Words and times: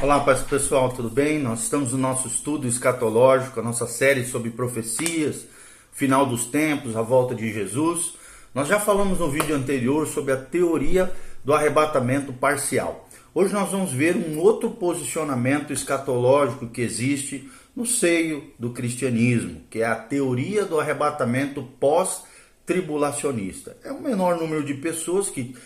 Olá, 0.00 0.20
pessoal, 0.20 0.90
tudo 0.90 1.10
bem? 1.10 1.40
Nós 1.40 1.64
estamos 1.64 1.90
no 1.90 1.98
nosso 1.98 2.28
estudo 2.28 2.68
escatológico, 2.68 3.58
a 3.58 3.62
nossa 3.64 3.84
série 3.88 4.24
sobre 4.24 4.48
profecias, 4.48 5.44
final 5.90 6.24
dos 6.24 6.44
tempos, 6.46 6.94
a 6.94 7.02
volta 7.02 7.34
de 7.34 7.52
Jesus. 7.52 8.14
Nós 8.54 8.68
já 8.68 8.78
falamos 8.78 9.18
no 9.18 9.28
vídeo 9.28 9.56
anterior 9.56 10.06
sobre 10.06 10.32
a 10.32 10.36
teoria 10.36 11.12
do 11.44 11.52
arrebatamento 11.52 12.32
parcial. 12.32 13.08
Hoje 13.34 13.52
nós 13.52 13.72
vamos 13.72 13.90
ver 13.90 14.14
um 14.14 14.38
outro 14.38 14.70
posicionamento 14.70 15.72
escatológico 15.72 16.68
que 16.68 16.80
existe 16.80 17.50
no 17.74 17.84
seio 17.84 18.52
do 18.56 18.70
cristianismo, 18.70 19.62
que 19.68 19.80
é 19.80 19.86
a 19.86 19.96
teoria 19.96 20.64
do 20.64 20.78
arrebatamento 20.78 21.60
pós-tribulacionista. 21.80 23.76
É 23.82 23.90
o 23.90 24.00
menor 24.00 24.38
número 24.38 24.62
de 24.62 24.74
pessoas 24.74 25.28
que 25.28 25.56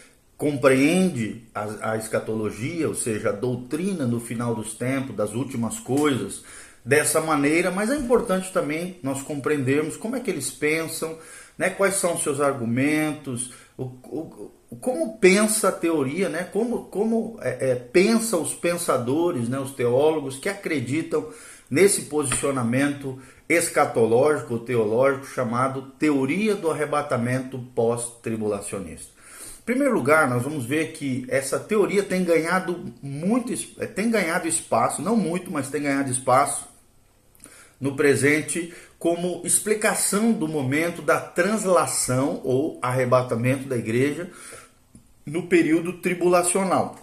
compreende 0.43 1.46
a, 1.54 1.93
a, 1.93 1.96
escatologia, 1.96 2.88
ou 2.88 2.96
seja, 2.96 3.29
a 3.29 3.32
doutrina 3.32 4.09
no 4.09 4.18
final 4.18 4.56
dos 4.56 4.74
tempos, 4.74 5.14
das 5.14 5.34
últimas 5.34 5.78
coisas, 5.78 6.42
dessa 6.84 7.20
maneira, 7.20 7.70
mas 7.70 7.92
é 7.92 7.95
importante 7.95 8.52
também 8.52 8.98
nós 9.05 9.23
compreendermos 9.23 9.96
como 9.96 10.16
é 10.16 10.20
que 10.20 10.28
eles 10.28 10.51
pensam, 10.51 11.16
né, 11.56 11.70
quais 11.70 11.95
são 11.95 12.15
os 12.15 12.24
seus 12.24 12.41
argumentos, 12.41 13.52
o, 13.78 13.84
o, 13.84 14.51
como 14.80 15.16
pensa 15.18 15.68
a 15.68 15.73
teoria, 15.73 16.28
né, 16.28 16.43
como, 16.43 16.87
como 16.87 17.38
é, 17.40 17.70
é, 17.70 17.74
pensa 17.77 18.37
os 18.37 18.52
pensadores, 18.52 19.48
né, 19.48 19.60
os 19.60 19.70
teólogos 19.70 20.38
que 20.38 20.48
acreditam 20.48 21.29
nesse 21.70 22.06
posicionamento 22.06 23.16
escatológico, 23.48 24.59
teológico, 24.59 25.24
chamado 25.24 25.82
teoria 26.01 26.56
do 26.56 26.68
arrebatamento 26.68 27.60
pós-tribulacionista. 27.77 29.21
Em 29.62 29.65
primeiro 29.65 29.95
lugar, 29.95 30.29
nós 30.29 30.43
vamos 30.43 30.66
ver 30.66 30.91
que 30.91 31.25
essa 31.29 31.57
teoria 31.57 32.02
tem 32.02 32.25
ganhado 32.25 32.93
muito, 33.01 33.52
eh, 33.79 33.87
tem 33.87 34.11
ganhado 34.11 34.48
espaço, 34.48 35.01
não 35.01 35.15
muito, 35.15 35.52
mas 35.52 35.71
tem 35.71 35.83
ganhado 35.83 36.11
espaço 36.11 36.66
no 37.80 37.95
presente 37.95 38.74
como 38.99 39.41
explicação 39.45 40.32
do 40.32 40.49
momento 40.49 41.01
da 41.01 41.21
translação 41.21 42.41
ou 42.43 42.77
arrebatamento 42.82 43.69
da 43.69 43.77
igreja 43.77 44.30
no 45.24 45.46
período 45.46 45.93
tribulacional. 45.95 46.97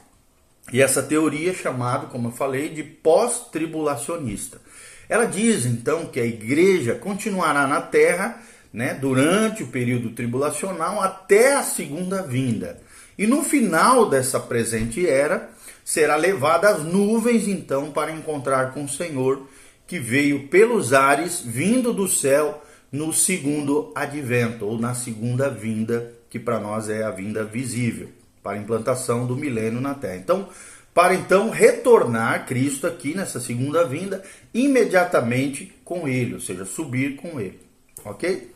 E 0.72 0.82
essa 0.82 1.02
teoria 1.02 1.52
é 1.52 1.54
chamada, 1.54 2.08
como 2.08 2.28
eu 2.28 2.32
falei, 2.34 2.68
de 2.68 2.84
pós-tribulacionista. 2.84 4.60
Ela 5.08 5.26
diz 5.26 5.66
então 5.66 6.08
que 6.08 6.20
a 6.20 6.26
igreja 6.26 6.94
continuará 6.94 7.66
na 7.66 7.82
terra 7.82 8.42
né, 8.72 8.94
durante 8.94 9.64
o 9.64 9.68
período 9.68 10.12
tribulacional 10.12 11.02
até 11.02 11.56
a 11.56 11.64
segunda 11.64 12.22
vinda. 12.22 12.80
E 13.18 13.28
no 13.28 13.44
final 13.44 14.10
dessa 14.10 14.40
presente 14.40 15.08
era, 15.08 15.50
será 15.84 16.16
levada 16.16 16.70
as 16.70 16.84
nuvens 16.84 17.48
então 17.48 17.92
para 17.92 18.12
encontrar 18.12 18.74
com 18.74 18.84
o 18.84 18.90
Senhor, 18.90 19.48
que 19.88 20.00
veio 20.00 20.48
pelos 20.48 20.94
ares, 20.94 21.42
vindo 21.42 21.92
do 21.92 22.08
céu 22.08 22.64
no 22.92 23.12
segundo 23.12 23.92
advento, 23.96 24.66
ou 24.66 24.80
na 24.80 24.94
segunda 24.94 25.50
vinda, 25.50 26.14
que 26.30 26.40
para 26.40 26.60
nós 26.60 26.90
é 26.90 27.04
a 27.04 27.10
vinda 27.10 27.44
visível, 27.44 28.10
para 28.44 28.58
a 28.58 28.62
implantação 28.62 29.26
do 29.26 29.36
milênio 29.36 29.82
na 29.82 29.96
terra. 29.96 30.18
Então, 30.18 30.48
para 30.94 31.16
então 31.16 31.50
retornar 31.50 32.46
Cristo 32.46 32.86
aqui 32.86 33.16
nessa 33.16 33.40
segunda 33.40 33.84
vinda 33.84 34.24
imediatamente 34.54 35.74
com 35.84 36.08
ele, 36.08 36.36
ou 36.36 36.40
seja, 36.40 36.66
subir 36.66 37.16
com 37.16 37.40
ele. 37.40 37.60
OK? 38.06 38.52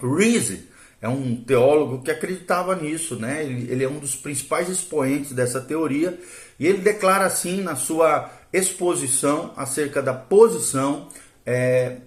Reese 0.00 0.68
é 1.00 1.08
um 1.08 1.36
teólogo 1.36 2.02
que 2.02 2.10
acreditava 2.10 2.74
nisso, 2.74 3.16
né? 3.16 3.44
Ele, 3.44 3.84
é 3.84 3.88
um 3.88 3.98
dos 3.98 4.16
principais 4.16 4.68
expoentes 4.68 5.32
dessa 5.32 5.60
teoria 5.60 6.18
e 6.58 6.66
ele 6.66 6.78
declara 6.78 7.24
assim 7.24 7.60
na 7.62 7.76
sua 7.76 8.30
exposição 8.52 9.52
acerca 9.56 10.02
da 10.02 10.12
posição 10.12 11.08
é, 11.46 11.98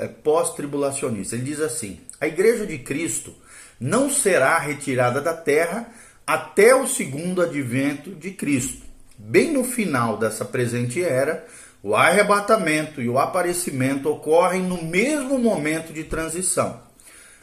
é 0.00 0.08
pós-tribulacionista. 0.22 1.34
Ele 1.34 1.44
diz 1.44 1.60
assim: 1.60 2.00
a 2.20 2.26
Igreja 2.26 2.64
de 2.66 2.78
Cristo 2.78 3.34
não 3.80 4.08
será 4.10 4.58
retirada 4.58 5.20
da 5.20 5.34
terra 5.34 5.92
até 6.26 6.74
o 6.74 6.86
segundo 6.86 7.42
advento 7.42 8.10
de 8.10 8.30
Cristo. 8.30 8.86
Bem 9.18 9.52
no 9.52 9.64
final 9.64 10.16
dessa 10.16 10.44
presente 10.44 11.02
era, 11.02 11.46
o 11.86 11.94
arrebatamento 11.94 13.00
e 13.00 13.08
o 13.08 13.16
aparecimento 13.16 14.08
ocorrem 14.08 14.60
no 14.60 14.82
mesmo 14.82 15.38
momento 15.38 15.92
de 15.92 16.02
transição. 16.02 16.80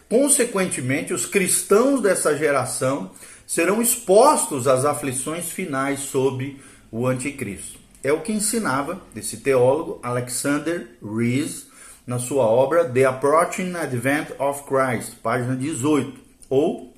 Consequentemente, 0.09 1.13
os 1.13 1.25
cristãos 1.25 2.01
dessa 2.01 2.37
geração 2.37 3.11
serão 3.47 3.81
expostos 3.81 4.67
às 4.67 4.83
aflições 4.83 5.49
finais 5.49 6.01
sob 6.01 6.59
o 6.91 7.07
anticristo. 7.07 7.79
É 8.03 8.11
o 8.11 8.19
que 8.19 8.33
ensinava 8.33 9.01
esse 9.15 9.37
teólogo 9.37 10.01
Alexander 10.03 10.89
Rees 11.01 11.67
na 12.05 12.19
sua 12.19 12.43
obra 12.43 12.83
The 12.83 13.05
Approaching 13.05 13.73
Advent 13.75 14.31
of 14.37 14.63
Christ, 14.63 15.13
página 15.23 15.55
18, 15.55 16.19
ou 16.49 16.93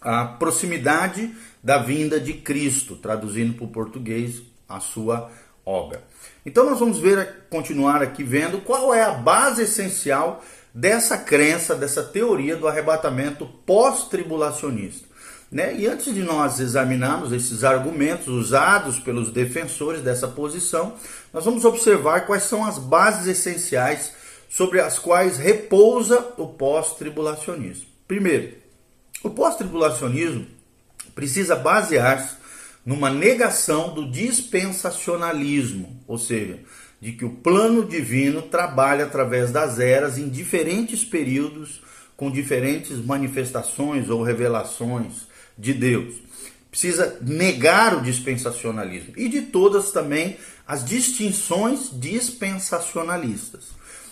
a 0.00 0.24
proximidade 0.24 1.32
da 1.62 1.78
vinda 1.78 2.18
de 2.18 2.32
Cristo, 2.32 2.96
traduzindo 2.96 3.54
para 3.54 3.64
o 3.64 3.68
português 3.68 4.42
a 4.68 4.80
sua 4.80 5.30
obra. 5.64 6.02
Então 6.44 6.68
nós 6.68 6.78
vamos 6.78 6.98
ver, 6.98 7.44
continuar 7.50 8.02
aqui 8.02 8.22
vendo 8.22 8.60
qual 8.60 8.94
é 8.94 9.02
a 9.02 9.12
base 9.12 9.62
essencial 9.62 10.42
dessa 10.74 11.18
crença, 11.18 11.74
dessa 11.74 12.02
teoria 12.02 12.56
do 12.56 12.68
arrebatamento 12.68 13.46
pós-tribulacionista. 13.66 15.08
Né? 15.50 15.74
E 15.76 15.86
antes 15.86 16.14
de 16.14 16.22
nós 16.22 16.60
examinarmos 16.60 17.32
esses 17.32 17.64
argumentos 17.64 18.28
usados 18.28 19.00
pelos 19.00 19.32
defensores 19.32 20.00
dessa 20.00 20.28
posição, 20.28 20.94
nós 21.32 21.44
vamos 21.44 21.64
observar 21.64 22.24
quais 22.24 22.44
são 22.44 22.64
as 22.64 22.78
bases 22.78 23.26
essenciais 23.26 24.12
sobre 24.48 24.80
as 24.80 24.98
quais 24.98 25.38
repousa 25.38 26.34
o 26.36 26.46
pós-tribulacionismo. 26.46 27.86
Primeiro, 28.06 28.54
o 29.22 29.30
pós-tribulacionismo 29.30 30.46
precisa 31.14 31.56
basear-se 31.56 32.39
numa 32.84 33.10
negação 33.10 33.94
do 33.94 34.10
dispensacionalismo, 34.10 36.02
ou 36.06 36.18
seja, 36.18 36.60
de 37.00 37.12
que 37.12 37.24
o 37.24 37.30
plano 37.30 37.84
divino 37.84 38.42
trabalha 38.42 39.04
através 39.04 39.50
das 39.50 39.78
eras 39.78 40.18
em 40.18 40.28
diferentes 40.28 41.04
períodos 41.04 41.82
com 42.16 42.30
diferentes 42.30 42.98
manifestações 42.98 44.10
ou 44.10 44.22
revelações 44.22 45.26
de 45.56 45.72
Deus. 45.72 46.14
Precisa 46.70 47.18
negar 47.22 47.96
o 47.96 48.02
dispensacionalismo 48.02 49.14
e 49.16 49.28
de 49.28 49.42
todas 49.42 49.90
também 49.90 50.36
as 50.66 50.84
distinções 50.84 51.90
dispensacionalistas. 51.92 53.68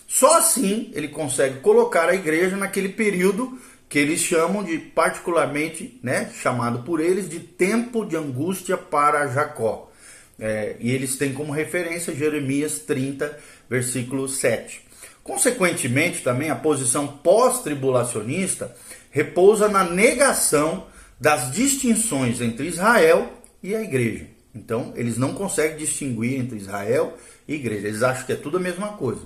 Só 0.08 0.38
assim 0.38 0.90
ele 0.94 1.08
consegue 1.08 1.60
colocar 1.60 2.08
a 2.08 2.14
igreja 2.14 2.56
naquele 2.56 2.88
período 2.88 3.58
que 3.88 3.98
eles 3.98 4.20
chamam 4.20 4.62
de 4.62 4.78
particularmente, 4.78 5.98
né, 6.02 6.30
chamado 6.40 6.82
por 6.82 7.00
eles 7.00 7.28
de 7.28 7.40
tempo 7.40 8.04
de 8.04 8.16
angústia 8.16 8.76
para 8.76 9.26
Jacó. 9.28 9.90
É, 10.38 10.76
e 10.78 10.90
eles 10.92 11.16
têm 11.16 11.32
como 11.32 11.52
referência 11.52 12.14
Jeremias 12.14 12.80
30, 12.80 13.38
versículo 13.68 14.28
7. 14.28 14.82
Consequentemente, 15.24 16.22
também 16.22 16.50
a 16.50 16.56
posição 16.56 17.06
pós-tribulacionista 17.06 18.74
repousa 19.10 19.68
na 19.68 19.84
negação 19.84 20.86
das 21.18 21.50
distinções 21.50 22.40
entre 22.40 22.66
Israel 22.66 23.32
e 23.62 23.74
a 23.74 23.82
igreja. 23.82 24.26
Então, 24.54 24.92
eles 24.96 25.16
não 25.18 25.34
conseguem 25.34 25.76
distinguir 25.76 26.38
entre 26.38 26.56
Israel 26.56 27.16
e 27.46 27.54
igreja. 27.54 27.88
Eles 27.88 28.02
acham 28.02 28.26
que 28.26 28.32
é 28.32 28.36
tudo 28.36 28.58
a 28.58 28.60
mesma 28.60 28.88
coisa. 28.92 29.22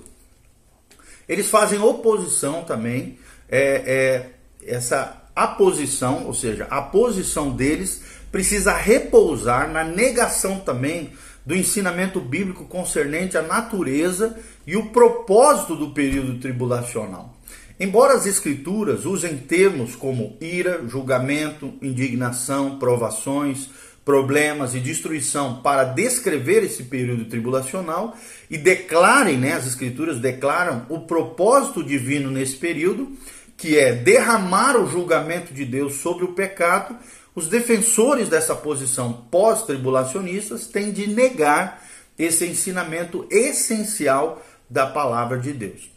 Eles 1.27 1.49
fazem 1.49 1.79
oposição 1.79 2.63
também 2.63 3.17
é, 3.49 3.59
é, 3.85 4.29
essa 4.67 5.23
aposição, 5.35 6.25
ou 6.25 6.33
seja, 6.33 6.65
a 6.69 6.81
posição 6.81 7.51
deles 7.51 8.01
precisa 8.31 8.73
repousar 8.73 9.71
na 9.71 9.83
negação 9.83 10.59
também 10.59 11.11
do 11.45 11.55
ensinamento 11.55 12.19
bíblico 12.19 12.65
concernente 12.65 13.37
à 13.37 13.41
natureza 13.41 14.37
e 14.65 14.75
o 14.75 14.89
propósito 14.89 15.75
do 15.75 15.91
período 15.91 16.39
tribulacional. 16.39 17.37
Embora 17.79 18.13
as 18.13 18.25
escrituras 18.25 19.05
usem 19.05 19.37
termos 19.37 19.95
como 19.95 20.37
ira, 20.39 20.83
julgamento, 20.87 21.73
indignação, 21.81 22.77
provações, 22.77 23.69
problemas 24.05 24.75
e 24.75 24.79
destruição 24.79 25.61
para 25.61 25.83
descrever 25.83 26.63
esse 26.63 26.83
período 26.83 27.25
tribulacional 27.25 28.15
e 28.49 28.57
declarem, 28.57 29.37
né, 29.37 29.53
as 29.53 29.65
escrituras 29.65 30.19
declaram 30.19 30.85
o 30.89 31.01
propósito 31.01 31.83
divino 31.83 32.29
nesse 32.29 32.55
período, 32.57 33.11
que 33.57 33.77
é 33.77 33.93
derramar 33.93 34.75
o 34.75 34.87
julgamento 34.87 35.53
de 35.53 35.65
Deus 35.65 35.95
sobre 35.95 36.25
o 36.25 36.33
pecado, 36.33 36.97
os 37.35 37.47
defensores 37.47 38.29
dessa 38.29 38.55
posição 38.55 39.25
pós-tribulacionistas 39.31 40.67
têm 40.67 40.91
de 40.91 41.07
negar 41.07 41.83
esse 42.17 42.45
ensinamento 42.45 43.27
essencial 43.29 44.43
da 44.69 44.85
palavra 44.85 45.37
de 45.37 45.51
Deus. 45.51 45.91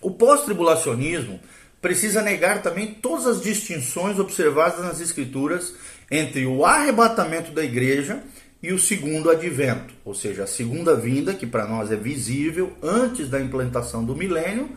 O 0.00 0.10
pós-tribulacionismo 0.10 1.40
precisa 1.80 2.22
negar 2.22 2.62
também 2.62 2.94
todas 2.94 3.26
as 3.26 3.40
distinções 3.40 4.18
observadas 4.18 4.84
nas 4.84 5.00
Escrituras 5.00 5.74
entre 6.10 6.46
o 6.46 6.64
arrebatamento 6.64 7.50
da 7.52 7.64
igreja 7.64 8.22
e 8.62 8.72
o 8.72 8.78
segundo 8.78 9.30
advento, 9.30 9.94
ou 10.04 10.14
seja, 10.14 10.44
a 10.44 10.46
segunda 10.46 10.96
vinda, 10.96 11.32
que 11.32 11.46
para 11.46 11.66
nós 11.66 11.92
é 11.92 11.96
visível 11.96 12.72
antes 12.82 13.28
da 13.28 13.40
implantação 13.40 14.04
do 14.04 14.16
milênio, 14.16 14.68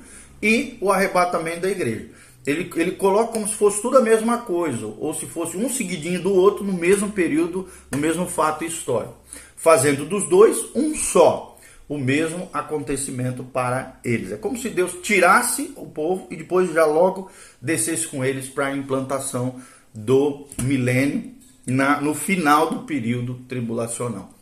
e 0.42 0.78
o 0.82 0.92
arrebatamento 0.92 1.62
da 1.62 1.70
igreja. 1.70 2.10
Ele, 2.46 2.72
ele 2.76 2.92
coloca 2.94 3.34
como 3.34 3.48
se 3.48 3.54
fosse 3.54 3.82
tudo 3.82 3.98
a 3.98 4.02
mesma 4.02 4.40
coisa, 4.40 4.86
ou 4.86 5.14
se 5.14 5.28
fosse 5.28 5.56
um 5.56 5.70
seguidinho 5.70 6.22
do 6.22 6.34
outro 6.34 6.64
no 6.64 6.74
mesmo 6.74 7.12
período, 7.12 7.70
no 7.92 7.98
mesmo 7.98 8.26
fato 8.26 8.64
histórico, 8.66 9.16
fazendo 9.56 10.06
dos 10.06 10.28
dois 10.28 10.58
um 10.74 10.96
só, 10.96 11.60
o 11.88 11.98
mesmo 11.98 12.50
acontecimento 12.54 13.44
para 13.44 14.00
eles. 14.04 14.32
É 14.32 14.38
como 14.38 14.58
se 14.58 14.70
Deus 14.70 14.94
tirasse 15.04 15.74
o 15.76 15.86
povo 15.86 16.26
e 16.32 16.36
depois 16.36 16.74
já 16.74 16.86
logo 16.86 17.30
descesse 17.62 18.08
com 18.08 18.24
eles 18.24 18.48
para 18.48 18.68
a 18.68 18.76
implantação 18.76 19.56
do 19.94 20.48
milênio 20.64 21.34
na, 21.66 22.02
no 22.02 22.14
final 22.14 22.70
do 22.70 22.80
período 22.84 23.36
tribulacional. 23.48 24.34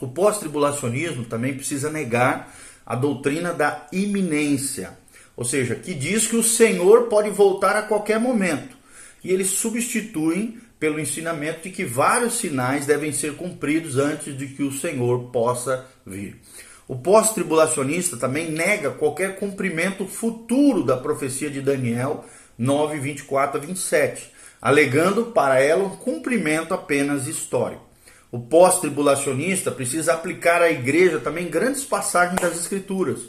O 0.00 0.08
pós-tribulacionismo 0.08 1.24
também 1.24 1.54
precisa 1.54 1.90
negar 1.90 2.54
a 2.84 2.94
doutrina 2.94 3.52
da 3.52 3.86
iminência, 3.92 4.96
ou 5.36 5.44
seja, 5.44 5.74
que 5.74 5.92
diz 5.92 6.26
que 6.26 6.36
o 6.36 6.42
Senhor 6.42 7.04
pode 7.04 7.30
voltar 7.30 7.76
a 7.76 7.82
qualquer 7.82 8.18
momento. 8.18 8.76
E 9.22 9.30
eles 9.30 9.48
substituem 9.48 10.58
pelo 10.78 11.00
ensinamento 11.00 11.62
de 11.62 11.70
que 11.70 11.84
vários 11.84 12.34
sinais 12.34 12.86
devem 12.86 13.12
ser 13.12 13.34
cumpridos 13.34 13.96
antes 13.98 14.36
de 14.36 14.46
que 14.46 14.62
o 14.62 14.72
Senhor 14.72 15.30
possa 15.30 15.86
vir. 16.04 16.40
O 16.88 16.96
pós-tribulacionista 16.96 18.16
também 18.16 18.50
nega 18.50 18.90
qualquer 18.90 19.36
cumprimento 19.36 20.06
futuro 20.06 20.84
da 20.84 20.96
profecia 20.96 21.50
de 21.50 21.60
Daniel 21.60 22.24
9, 22.56 23.00
24 23.00 23.58
a 23.58 23.60
27, 23.60 24.30
alegando 24.62 25.26
para 25.26 25.60
ela 25.60 25.84
um 25.84 25.96
cumprimento 25.96 26.72
apenas 26.72 27.26
histórico. 27.26 27.84
O 28.30 28.38
pós-tribulacionista 28.38 29.70
precisa 29.70 30.12
aplicar 30.12 30.62
à 30.62 30.70
igreja 30.70 31.18
também 31.18 31.48
grandes 31.48 31.84
passagens 31.84 32.40
das 32.40 32.58
Escrituras, 32.58 33.20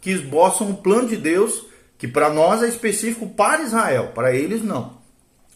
que 0.00 0.10
esboçam 0.10 0.70
o 0.70 0.76
plano 0.76 1.08
de 1.08 1.16
Deus, 1.16 1.64
que 1.98 2.08
para 2.08 2.30
nós 2.30 2.62
é 2.62 2.68
específico 2.68 3.28
para 3.28 3.62
Israel, 3.62 4.12
para 4.14 4.34
eles 4.34 4.62
não. 4.62 4.98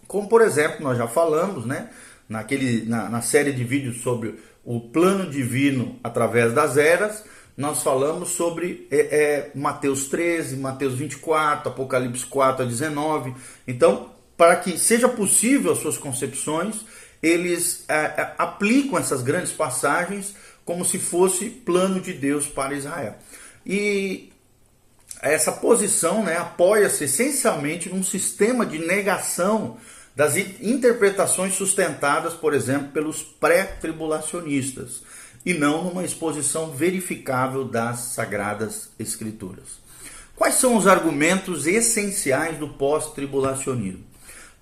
Como, 0.06 0.28
por 0.28 0.42
exemplo, 0.42 0.82
nós 0.82 0.98
já 0.98 1.08
falamos 1.08 1.64
né, 1.64 1.88
naquele, 2.28 2.84
na, 2.86 3.08
na 3.08 3.22
série 3.22 3.52
de 3.52 3.64
vídeos 3.64 4.02
sobre 4.02 4.38
o 4.64 4.80
plano 4.80 5.30
divino 5.30 5.98
através 6.02 6.52
das 6.52 6.76
eras, 6.76 7.24
nós 7.56 7.82
falamos 7.82 8.30
sobre 8.30 8.88
é, 8.90 8.96
é, 8.96 9.50
Mateus 9.54 10.08
13, 10.08 10.56
Mateus 10.56 10.94
24, 10.94 11.70
Apocalipse 11.70 12.26
4 12.26 12.64
a 12.64 12.68
19. 12.68 13.34
Então, 13.66 14.10
para 14.36 14.56
que 14.56 14.76
seja 14.76 15.08
possível 15.08 15.72
as 15.72 15.78
suas 15.78 15.96
concepções, 15.96 16.84
eles 17.22 17.84
é, 17.88 17.94
é, 17.94 18.34
aplicam 18.36 18.98
essas 18.98 19.22
grandes 19.22 19.52
passagens 19.52 20.34
como 20.64 20.84
se 20.84 20.98
fosse 20.98 21.48
plano 21.48 22.00
de 22.00 22.12
Deus 22.12 22.46
para 22.46 22.74
Israel. 22.74 23.16
E 23.64 24.32
essa 25.32 25.52
posição 25.52 26.22
né, 26.22 26.36
apoia-se 26.36 27.04
essencialmente 27.04 27.88
num 27.88 28.02
sistema 28.02 28.66
de 28.66 28.78
negação 28.78 29.78
das 30.14 30.36
interpretações 30.36 31.54
sustentadas, 31.54 32.34
por 32.34 32.54
exemplo, 32.54 32.88
pelos 32.88 33.22
pré-tribulacionistas, 33.22 35.02
e 35.44 35.52
não 35.52 35.84
numa 35.84 36.04
exposição 36.04 36.70
verificável 36.70 37.64
das 37.64 37.98
Sagradas 38.14 38.90
Escrituras. 38.98 39.82
Quais 40.36 40.54
são 40.54 40.76
os 40.76 40.86
argumentos 40.86 41.66
essenciais 41.66 42.58
do 42.58 42.68
pós-tribulacionismo? 42.68 44.04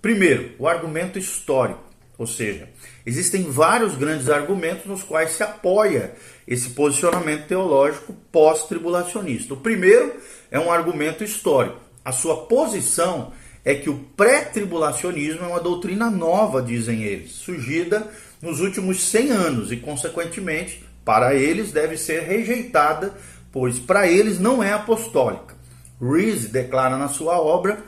Primeiro, 0.01 0.55
o 0.59 0.67
argumento 0.67 1.19
histórico, 1.19 1.85
ou 2.19 2.27
seja, 2.27 2.69
existem 3.05 3.51
vários 3.51 3.97
grandes 3.97 4.29
argumentos 4.29 4.87
nos 4.87 5.03
quais 5.03 5.33
se 5.33 5.43
apoia 5.43 6.15
esse 6.47 6.71
posicionamento 6.71 7.47
teológico 7.47 8.15
pós-tribulacionista. 8.31 9.55
O 9.55 9.59
primeiro 9.59 10.15
é 10.51 10.59
um 10.59 10.71
argumento 10.71 11.25
histórico. 11.25 11.81
A 12.05 12.13
sua 12.13 12.47
posição 12.47 13.33
é 13.65 13.75
que 13.75 13.89
o 13.89 13.99
pré-tribulacionismo 14.17 15.45
é 15.45 15.49
uma 15.49 15.61
doutrina 15.61 16.11
nova, 16.11 16.61
dizem 16.61 17.03
eles, 17.03 17.33
surgida 17.33 18.07
nos 18.41 18.61
últimos 18.61 19.01
100 19.03 19.31
anos 19.31 19.73
e, 19.73 19.77
consequentemente, 19.77 20.85
para 21.05 21.35
eles 21.35 21.73
deve 21.73 21.97
ser 21.97 22.23
rejeitada, 22.23 23.15
pois 23.53 23.79
para 23.79 24.09
eles 24.09 24.39
não 24.39 24.63
é 24.63 24.73
apostólica. 24.73 25.57
Rees 26.01 26.49
declara 26.49 26.97
na 26.97 27.09
sua 27.09 27.41
obra, 27.41 27.83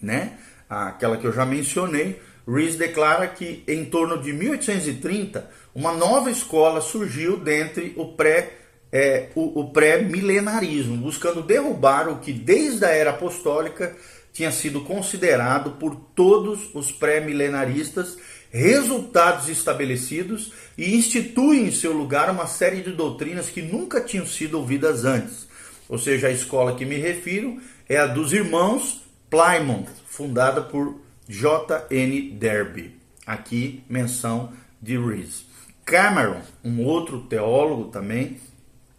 né, 0.00 0.38
aquela 0.68 1.18
que 1.18 1.26
eu 1.26 1.32
já 1.32 1.44
mencionei, 1.44 2.20
Rees 2.46 2.76
declara 2.76 3.26
que 3.26 3.64
em 3.66 3.84
torno 3.84 4.20
de 4.22 4.32
1830 4.32 5.48
uma 5.74 5.92
nova 5.92 6.30
escola 6.30 6.80
surgiu 6.80 7.38
dentre 7.38 7.92
o 7.96 8.12
pré 8.12 8.58
é, 8.92 9.30
o, 9.34 9.60
o 9.60 9.70
pré-milenarismo, 9.70 10.96
buscando 10.96 11.42
derrubar 11.42 12.08
o 12.08 12.20
que 12.20 12.32
desde 12.32 12.84
a 12.84 12.90
era 12.90 13.10
apostólica 13.10 13.96
tinha 14.32 14.52
sido 14.52 14.82
considerado 14.82 15.72
por 15.72 15.96
todos 16.14 16.70
os 16.72 16.92
pré-milenaristas 16.92 18.16
resultados 18.52 19.48
estabelecidos 19.48 20.52
e 20.78 20.94
institui 20.94 21.58
em 21.58 21.72
seu 21.72 21.92
lugar 21.92 22.30
uma 22.30 22.46
série 22.46 22.82
de 22.82 22.92
doutrinas 22.92 23.50
que 23.50 23.60
nunca 23.60 24.00
tinham 24.00 24.26
sido 24.26 24.58
ouvidas 24.58 25.04
antes. 25.04 25.48
Ou 25.88 25.98
seja, 25.98 26.28
a 26.28 26.32
escola 26.32 26.76
que 26.76 26.84
me 26.84 26.94
refiro 26.94 27.60
é 27.88 27.96
a 27.96 28.06
dos 28.06 28.32
irmãos 28.32 29.02
Plymouth, 29.28 29.88
fundada 30.06 30.62
por 30.62 31.03
J.N. 31.28 32.30
Derby. 32.32 33.00
Aqui, 33.26 33.82
menção 33.88 34.52
de 34.80 34.98
Rees. 34.98 35.46
Cameron, 35.84 36.40
um 36.62 36.82
outro 36.82 37.20
teólogo 37.22 37.90
também, 37.90 38.38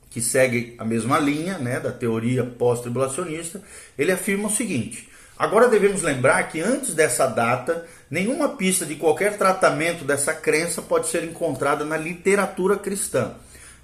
que 0.09 0.21
segue 0.21 0.75
a 0.77 0.85
mesma 0.85 1.19
linha 1.19 1.57
né, 1.57 1.79
da 1.79 1.91
teoria 1.91 2.43
pós-tribulacionista, 2.43 3.61
ele 3.97 4.11
afirma 4.11 4.47
o 4.47 4.51
seguinte: 4.51 5.09
agora 5.37 5.67
devemos 5.67 6.01
lembrar 6.01 6.43
que 6.43 6.61
antes 6.61 6.93
dessa 6.93 7.27
data, 7.27 7.85
nenhuma 8.09 8.49
pista 8.49 8.85
de 8.85 8.95
qualquer 8.95 9.37
tratamento 9.37 10.05
dessa 10.05 10.33
crença 10.33 10.81
pode 10.81 11.07
ser 11.07 11.23
encontrada 11.23 11.83
na 11.83 11.97
literatura 11.97 12.77
cristã, 12.77 13.33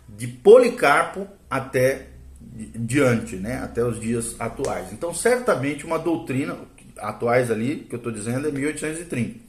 de 0.07 0.27
Policarpo 0.27 1.27
até 1.49 2.07
diante, 2.41 3.35
né, 3.35 3.61
até 3.63 3.83
os 3.83 3.99
dias 3.99 4.35
atuais. 4.39 4.91
Então, 4.91 5.13
certamente 5.13 5.85
uma 5.85 5.99
doutrina 5.99 6.57
atuais 7.01 7.51
ali, 7.51 7.85
que 7.89 7.95
eu 7.95 7.97
estou 7.97 8.11
dizendo, 8.11 8.47
é 8.47 8.51
1830, 8.51 9.39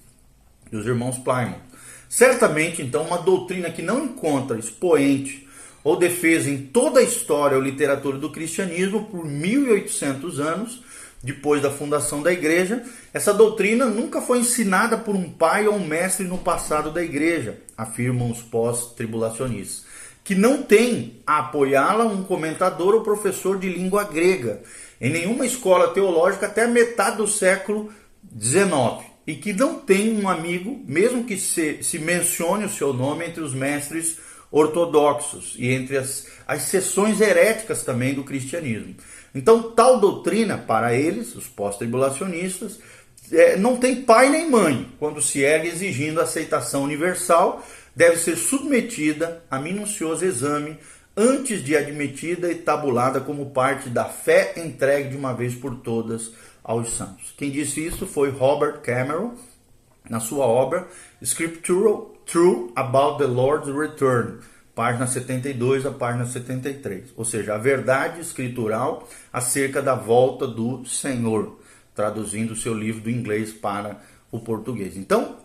dos 0.71 0.87
irmãos 0.87 1.19
Plymouth. 1.19 1.61
Certamente, 2.09 2.83
então, 2.83 3.05
uma 3.05 3.19
doutrina 3.19 3.71
que 3.71 3.83
não 3.83 4.05
encontra 4.05 4.59
expoente 4.59 5.49
ou 5.83 5.97
defesa 5.97 6.51
em 6.51 6.59
toda 6.59 7.01
a 7.01 7.03
história 7.03 7.56
ou 7.56 7.63
literatura 7.63 8.19
do 8.19 8.31
cristianismo 8.31 9.06
por 9.06 9.25
1800 9.25 10.39
anos 10.39 10.82
depois 11.23 11.63
da 11.63 11.71
fundação 11.71 12.21
da 12.21 12.32
igreja, 12.32 12.82
essa 13.15 13.32
doutrina 13.32 13.87
nunca 13.87 14.21
foi 14.21 14.41
ensinada 14.41 14.99
por 14.99 15.15
um 15.15 15.31
pai 15.31 15.69
ou 15.69 15.77
um 15.77 15.87
mestre 15.87 16.27
no 16.27 16.39
passado 16.39 16.91
da 16.91 17.03
igreja, 17.03 17.59
afirmam 17.77 18.31
os 18.31 18.43
pós-tribulacionistas 18.43 19.93
que 20.25 20.35
não 20.35 20.63
tem 20.63 21.21
a 21.27 21.39
apoiá-la 21.39 22.05
um 22.05 22.23
comentador 22.23 22.94
ou 22.94 23.03
professor 23.03 23.59
de 23.59 23.69
língua 23.69 24.05
grega 24.05 24.63
em 25.03 25.11
nenhuma 25.11 25.44
escola 25.44 25.89
teológica 25.89 26.47
até 26.47 26.63
a 26.63 26.69
metade 26.69 27.17
do 27.17 27.27
século 27.27 27.93
XIX 28.41 29.05
e 29.27 29.35
que 29.35 29.53
não 29.53 29.75
tem 29.81 30.17
um 30.17 30.29
amigo, 30.29 30.81
mesmo 30.87 31.25
que 31.25 31.37
se, 31.37 31.82
se 31.82 31.99
mencione 31.99 32.65
o 32.65 32.71
seu 32.71 32.94
nome 32.94 33.27
entre 33.27 33.43
os 33.43 33.53
mestres 33.53 34.19
ortodoxos 34.49 35.56
e 35.59 35.69
entre 35.71 35.97
as, 35.97 36.29
as 36.47 36.63
seções 36.63 37.21
heréticas 37.21 37.82
também 37.82 38.15
do 38.15 38.23
cristianismo. 38.23 38.94
Então, 39.35 39.73
tal 39.73 39.99
doutrina, 39.99 40.56
para 40.56 40.94
eles, 40.94 41.35
os 41.35 41.49
pós-tribulacionistas, 41.49 42.79
é, 43.32 43.56
não 43.56 43.77
tem 43.77 44.03
pai 44.03 44.29
nem 44.29 44.49
mãe 44.49 44.89
quando 45.01 45.21
se 45.21 45.41
ergue 45.41 45.69
exigindo 45.69 46.21
aceitação 46.21 46.85
universal 46.85 47.67
deve 47.94 48.17
ser 48.19 48.37
submetida 48.37 49.43
a 49.51 49.59
minucioso 49.59 50.25
exame 50.25 50.79
antes 51.17 51.63
de 51.63 51.77
admitida 51.77 52.51
e 52.51 52.57
tabulada 52.57 53.21
como 53.21 53.51
parte 53.51 53.89
da 53.89 54.05
fé 54.07 54.55
entregue 54.57 55.11
de 55.11 55.17
uma 55.17 55.33
vez 55.33 55.55
por 55.55 55.77
todas 55.77 56.33
aos 56.63 56.93
santos. 56.93 57.35
Quem 57.37 57.51
disse 57.51 57.85
isso 57.85 58.07
foi 58.07 58.31
Robert 58.31 58.81
Cameron, 58.81 59.35
na 60.09 60.21
sua 60.21 60.47
obra 60.47 60.87
Scriptural 61.21 62.13
True 62.27 62.73
About 62.75 63.19
the 63.19 63.27
Lord's 63.27 63.75
Return, 63.75 64.39
página 64.75 65.07
72 65.07 65.87
a 65.87 65.91
página 65.91 66.27
73. 66.27 67.13
Ou 67.17 67.25
seja, 67.25 67.55
a 67.55 67.59
verdade 67.59 68.21
escritural 68.21 69.09
acerca 69.33 69.83
da 69.83 69.95
volta 69.95 70.47
do 70.47 70.85
Senhor, 70.87 71.59
traduzindo 71.95 72.53
o 72.53 72.57
seu 72.57 72.75
livro 72.75 73.03
do 73.03 73.11
inglês 73.11 73.53
para 73.53 74.01
o 74.31 74.41
português. 74.41 74.97
Então, 74.97 75.37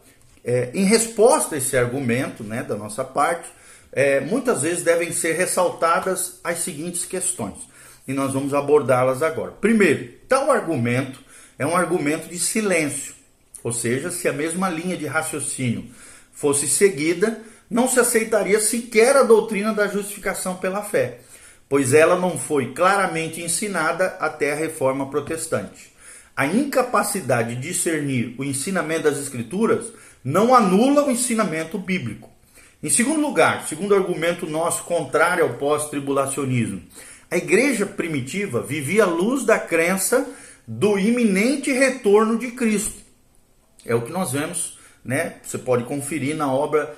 é, 0.43 0.71
em 0.73 0.85
resposta 0.85 1.55
a 1.55 1.57
esse 1.57 1.75
argumento 1.75 2.43
né, 2.43 2.63
da 2.63 2.75
nossa 2.75 3.03
parte, 3.03 3.49
é, 3.91 4.19
muitas 4.19 4.61
vezes 4.61 4.83
devem 4.83 5.11
ser 5.11 5.33
ressaltadas 5.33 6.39
as 6.43 6.59
seguintes 6.59 7.05
questões, 7.05 7.55
e 8.07 8.13
nós 8.13 8.33
vamos 8.33 8.53
abordá-las 8.53 9.21
agora. 9.21 9.51
Primeiro, 9.51 10.13
tal 10.27 10.51
argumento 10.51 11.19
é 11.57 11.65
um 11.65 11.75
argumento 11.75 12.27
de 12.27 12.39
silêncio, 12.39 13.13
ou 13.63 13.71
seja, 13.71 14.11
se 14.11 14.27
a 14.27 14.33
mesma 14.33 14.69
linha 14.69 14.95
de 14.95 15.05
raciocínio 15.05 15.85
fosse 16.31 16.67
seguida, 16.67 17.41
não 17.69 17.87
se 17.87 17.99
aceitaria 17.99 18.59
sequer 18.59 19.17
a 19.17 19.23
doutrina 19.23 19.73
da 19.73 19.87
justificação 19.87 20.55
pela 20.55 20.83
fé, 20.83 21.19
pois 21.67 21.93
ela 21.93 22.17
não 22.17 22.37
foi 22.37 22.73
claramente 22.73 23.41
ensinada 23.41 24.15
até 24.19 24.53
a 24.53 24.55
reforma 24.55 25.09
protestante. 25.09 25.93
A 26.35 26.45
incapacidade 26.45 27.55
de 27.55 27.61
discernir 27.61 28.35
o 28.37 28.43
ensinamento 28.43 29.03
das 29.03 29.17
Escrituras 29.17 29.87
não 30.23 30.53
anula 30.53 31.05
o 31.05 31.11
ensinamento 31.11 31.77
bíblico. 31.77 32.29
Em 32.81 32.89
segundo 32.91 33.19
lugar, 33.19 33.67
segundo 33.67 33.95
argumento 33.95 34.45
nosso 34.45 34.83
contrário 34.83 35.43
ao 35.43 35.55
pós-tribulacionismo, 35.55 36.83
a 37.29 37.35
igreja 37.35 37.87
primitiva 37.87 38.61
vivia 38.61 39.03
à 39.03 39.07
luz 39.07 39.43
da 39.43 39.57
crença 39.57 40.29
do 40.67 40.99
iminente 40.99 41.71
retorno 41.71 42.37
de 42.37 42.51
Cristo. 42.51 43.01
É 43.83 43.95
o 43.95 44.03
que 44.03 44.11
nós 44.11 44.31
vemos, 44.31 44.77
né? 45.03 45.37
Você 45.41 45.57
pode 45.57 45.85
conferir 45.85 46.35
na 46.35 46.53
obra 46.53 46.95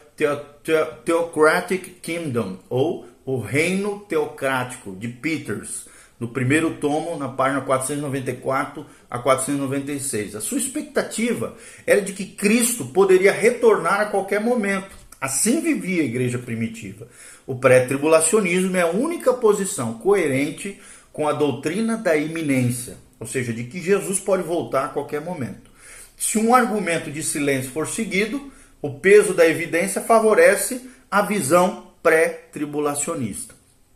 Theocratic 1.05 2.01
Kingdom 2.01 2.57
ou 2.69 3.07
O 3.23 3.39
Reino 3.39 4.01
Teocrático 4.01 4.93
de 4.95 5.07
Peters, 5.07 5.87
no 6.19 6.27
primeiro 6.27 6.73
tomo, 6.75 7.17
na 7.17 7.29
página 7.29 7.61
494 7.61 8.85
a 9.09 9.17
496. 9.17 10.35
A 10.35 10.41
sua 10.41 10.57
expectativa 10.57 11.55
era 11.87 12.01
de 12.01 12.11
que 12.11 12.25
Cristo 12.25 12.87
poderia 12.87 13.31
retornar 13.31 14.01
a 14.01 14.05
qualquer 14.07 14.41
momento. 14.41 14.98
Assim 15.19 15.59
vivia 15.61 16.01
a 16.01 16.05
igreja 16.05 16.39
primitiva. 16.39 17.07
O 17.45 17.55
pré-tribulacionismo 17.55 18.77
é 18.77 18.81
a 18.81 18.91
única 18.91 19.33
posição 19.33 19.95
coerente 19.95 20.79
com 21.11 21.27
a 21.27 21.33
doutrina 21.33 21.97
da 21.97 22.15
iminência, 22.15 22.97
ou 23.19 23.27
seja, 23.27 23.51
de 23.51 23.65
que 23.65 23.81
Jesus 23.81 24.19
pode 24.19 24.43
voltar 24.43 24.85
a 24.85 24.89
qualquer 24.89 25.19
momento. 25.19 25.69
Se 26.17 26.37
um 26.37 26.55
argumento 26.55 27.11
de 27.11 27.21
silêncio 27.21 27.71
for 27.71 27.87
seguido, 27.87 28.51
o 28.81 28.99
peso 28.99 29.33
da 29.33 29.47
evidência 29.47 30.01
favorece 30.01 30.89
a 31.11 31.21
visão 31.21 31.91
pré-tribulacionista. 32.01 33.53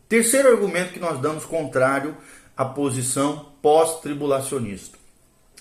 Terceiro 0.08 0.48
argumento 0.48 0.92
que 0.92 1.00
nós 1.00 1.18
damos 1.20 1.44
contrário 1.44 2.16
à 2.56 2.64
posição 2.64 3.52
pós-tribulacionista. 3.62 4.98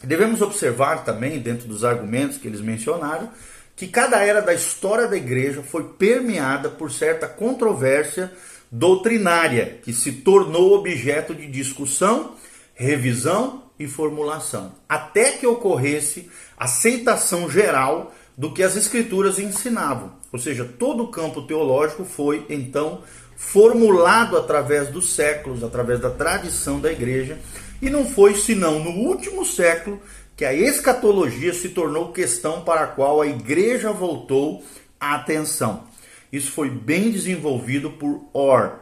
Devemos 0.03 0.41
observar 0.41 1.05
também, 1.05 1.39
dentro 1.39 1.67
dos 1.67 1.85
argumentos 1.85 2.37
que 2.37 2.47
eles 2.47 2.59
mencionaram, 2.59 3.31
que 3.75 3.87
cada 3.87 4.17
era 4.23 4.41
da 4.41 4.53
história 4.53 5.07
da 5.07 5.17
igreja 5.17 5.63
foi 5.63 5.83
permeada 5.83 6.69
por 6.69 6.91
certa 6.91 7.27
controvérsia 7.27 8.31
doutrinária 8.71 9.79
que 9.83 9.93
se 9.93 10.11
tornou 10.11 10.73
objeto 10.73 11.33
de 11.33 11.47
discussão, 11.47 12.35
revisão 12.73 13.63
e 13.79 13.87
formulação, 13.87 14.73
até 14.87 15.31
que 15.31 15.45
ocorresse 15.45 16.29
aceitação 16.57 17.49
geral 17.49 18.13
do 18.37 18.51
que 18.51 18.63
as 18.63 18.75
escrituras 18.75 19.39
ensinavam. 19.39 20.13
Ou 20.31 20.39
seja, 20.39 20.65
todo 20.65 21.03
o 21.03 21.07
campo 21.09 21.43
teológico 21.43 22.03
foi 22.03 22.45
então 22.49 23.03
formulado 23.35 24.37
através 24.37 24.87
dos 24.89 25.13
séculos, 25.13 25.63
através 25.63 25.99
da 25.99 26.09
tradição 26.09 26.79
da 26.79 26.91
igreja, 26.91 27.37
e 27.81 27.89
não 27.89 28.05
foi 28.05 28.35
senão 28.35 28.79
no 28.79 28.91
último 28.91 29.45
século 29.45 30.01
que 30.35 30.45
a 30.45 30.53
escatologia 30.53 31.53
se 31.53 31.69
tornou 31.69 32.11
questão 32.11 32.61
para 32.61 32.81
a 32.81 32.87
qual 32.87 33.21
a 33.21 33.27
igreja 33.27 33.91
voltou 33.91 34.63
a 34.99 35.15
atenção. 35.15 35.83
Isso 36.31 36.51
foi 36.51 36.69
bem 36.69 37.11
desenvolvido 37.11 37.91
por 37.91 38.25
Orr, 38.33 38.79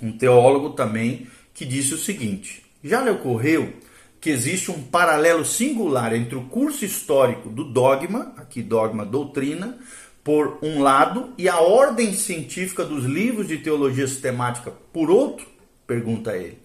um 0.00 0.12
teólogo 0.16 0.70
também, 0.70 1.26
que 1.52 1.64
disse 1.64 1.94
o 1.94 1.98
seguinte: 1.98 2.64
já 2.82 3.02
lhe 3.02 3.10
ocorreu 3.10 3.72
que 4.20 4.30
existe 4.30 4.70
um 4.70 4.82
paralelo 4.82 5.44
singular 5.44 6.14
entre 6.14 6.36
o 6.36 6.44
curso 6.44 6.84
histórico 6.84 7.48
do 7.48 7.64
dogma, 7.64 8.32
aqui 8.36 8.62
dogma 8.62 9.04
doutrina, 9.04 9.78
por 10.22 10.58
um 10.62 10.80
lado, 10.82 11.32
e 11.38 11.48
a 11.48 11.58
ordem 11.60 12.12
científica 12.12 12.84
dos 12.84 13.04
livros 13.04 13.48
de 13.48 13.58
teologia 13.58 14.06
sistemática 14.06 14.72
por 14.92 15.10
outro? 15.10 15.46
Pergunta 15.86 16.36
ele. 16.36 16.58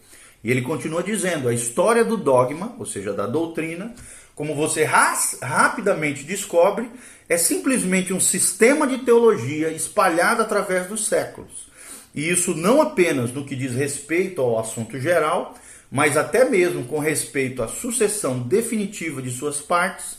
E 0.44 0.52
ele 0.52 0.62
continua 0.62 1.02
dizendo: 1.02 1.48
a 1.48 1.54
história 1.54 2.04
do 2.04 2.18
dogma, 2.18 2.76
ou 2.78 2.86
seja, 2.86 3.14
da 3.14 3.26
doutrina, 3.26 3.94
como 4.36 4.56
você 4.56 4.84
rapidamente 4.84 6.24
descobre, 6.24 6.90
é 7.30 7.38
simplesmente 7.38 8.14
um 8.14 8.20
sistema 8.20 8.86
de 8.86 9.00
teologia 9.00 9.70
espalhado 9.70 10.42
através 10.42 10.88
dos 10.88 11.08
séculos. 11.08 11.72
E 12.14 12.30
isso 12.30 12.54
não 12.54 12.82
apenas 12.82 13.32
no 13.32 13.46
que 13.46 13.56
diz 13.56 13.74
respeito 13.74 14.42
ao 14.42 14.60
assunto 14.60 15.00
geral, 15.00 15.56
mas 15.90 16.18
até 16.18 16.48
mesmo 16.48 16.84
com 16.86 17.00
respeito 17.00 17.64
à 17.64 17.68
sucessão 17.68 18.40
definitiva 18.40 19.22
de 19.22 19.32
suas 19.32 19.62
partes. 19.62 20.18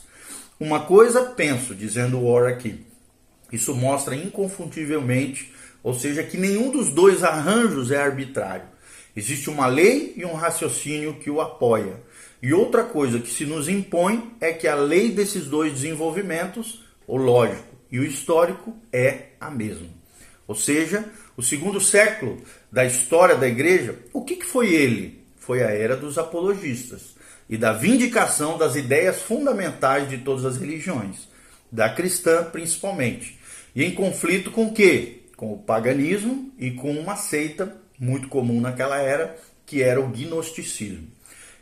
Uma 0.59 0.81
coisa 0.81 1.21
penso, 1.21 1.75
dizendo 1.75 2.23
Orr 2.23 2.47
aqui, 2.47 2.85
isso 3.51 3.75
mostra 3.75 4.15
inconfundivelmente, 4.15 5.53
ou 5.83 5.93
seja, 5.93 6.23
que 6.23 6.37
nenhum 6.37 6.71
dos 6.71 6.89
dois 6.89 7.23
arranjos 7.23 7.91
é 7.91 7.97
arbitrário. 7.97 8.74
Existe 9.15 9.49
uma 9.49 9.67
lei 9.67 10.13
e 10.17 10.25
um 10.25 10.33
raciocínio 10.33 11.15
que 11.15 11.29
o 11.29 11.39
apoia. 11.39 12.01
E 12.41 12.53
outra 12.53 12.83
coisa 12.83 13.19
que 13.19 13.29
se 13.29 13.45
nos 13.45 13.69
impõe 13.69 14.31
é 14.41 14.51
que 14.51 14.67
a 14.67 14.75
lei 14.75 15.09
desses 15.09 15.45
dois 15.45 15.71
desenvolvimentos, 15.71 16.83
o 17.07 17.15
lógico 17.15 17.75
e 17.89 17.97
o 17.97 18.03
histórico, 18.03 18.75
é 18.91 19.27
a 19.39 19.49
mesma. 19.49 19.87
Ou 20.47 20.53
seja, 20.53 21.05
o 21.37 21.41
segundo 21.41 21.79
século 21.79 22.41
da 22.71 22.85
história 22.85 23.35
da 23.35 23.47
igreja, 23.47 23.97
o 24.11 24.23
que, 24.23 24.43
foi 24.43 24.73
ele? 24.73 25.23
Foi 25.37 25.63
a 25.63 25.69
era 25.69 25.95
dos 25.95 26.17
apologistas 26.17 27.15
e 27.49 27.57
da 27.57 27.71
vindicação 27.71 28.57
das 28.57 28.75
ideias 28.75 29.21
fundamentais 29.21 30.09
de 30.09 30.17
todas 30.17 30.45
as 30.45 30.57
religiões, 30.57 31.27
da 31.71 31.89
cristã 31.89 32.43
principalmente. 32.43 33.39
E 33.75 33.83
em 33.83 33.93
conflito 33.93 34.51
com 34.51 34.67
o 34.67 34.73
quê? 34.73 35.21
Com 35.37 35.53
o 35.53 35.57
paganismo 35.57 36.51
e 36.59 36.71
com 36.71 36.91
uma 36.91 37.15
seita 37.15 37.84
muito 37.99 38.27
comum 38.27 38.61
naquela 38.61 38.97
era, 38.97 39.37
que 39.65 39.81
era 39.81 39.99
o 39.99 40.07
gnosticismo. 40.07 41.07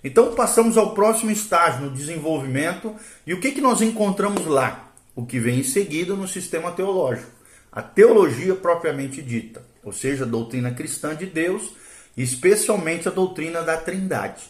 Então 0.03 0.35
passamos 0.35 0.77
ao 0.77 0.93
próximo 0.93 1.31
estágio 1.31 1.85
no 1.85 1.91
desenvolvimento 1.91 2.93
e 3.25 3.33
o 3.33 3.39
que, 3.39 3.51
que 3.51 3.61
nós 3.61 3.81
encontramos 3.81 4.45
lá? 4.45 4.91
O 5.15 5.25
que 5.25 5.39
vem 5.39 5.59
em 5.59 5.63
seguida 5.63 6.13
no 6.13 6.27
sistema 6.27 6.71
teológico, 6.71 7.31
a 7.71 7.81
teologia 7.81 8.55
propriamente 8.55 9.21
dita, 9.21 9.63
ou 9.83 9.93
seja, 9.93 10.25
a 10.25 10.27
doutrina 10.27 10.71
cristã 10.71 11.15
de 11.15 11.25
Deus, 11.25 11.71
especialmente 12.17 13.07
a 13.07 13.11
doutrina 13.11 13.61
da 13.61 13.77
Trindade. 13.77 14.43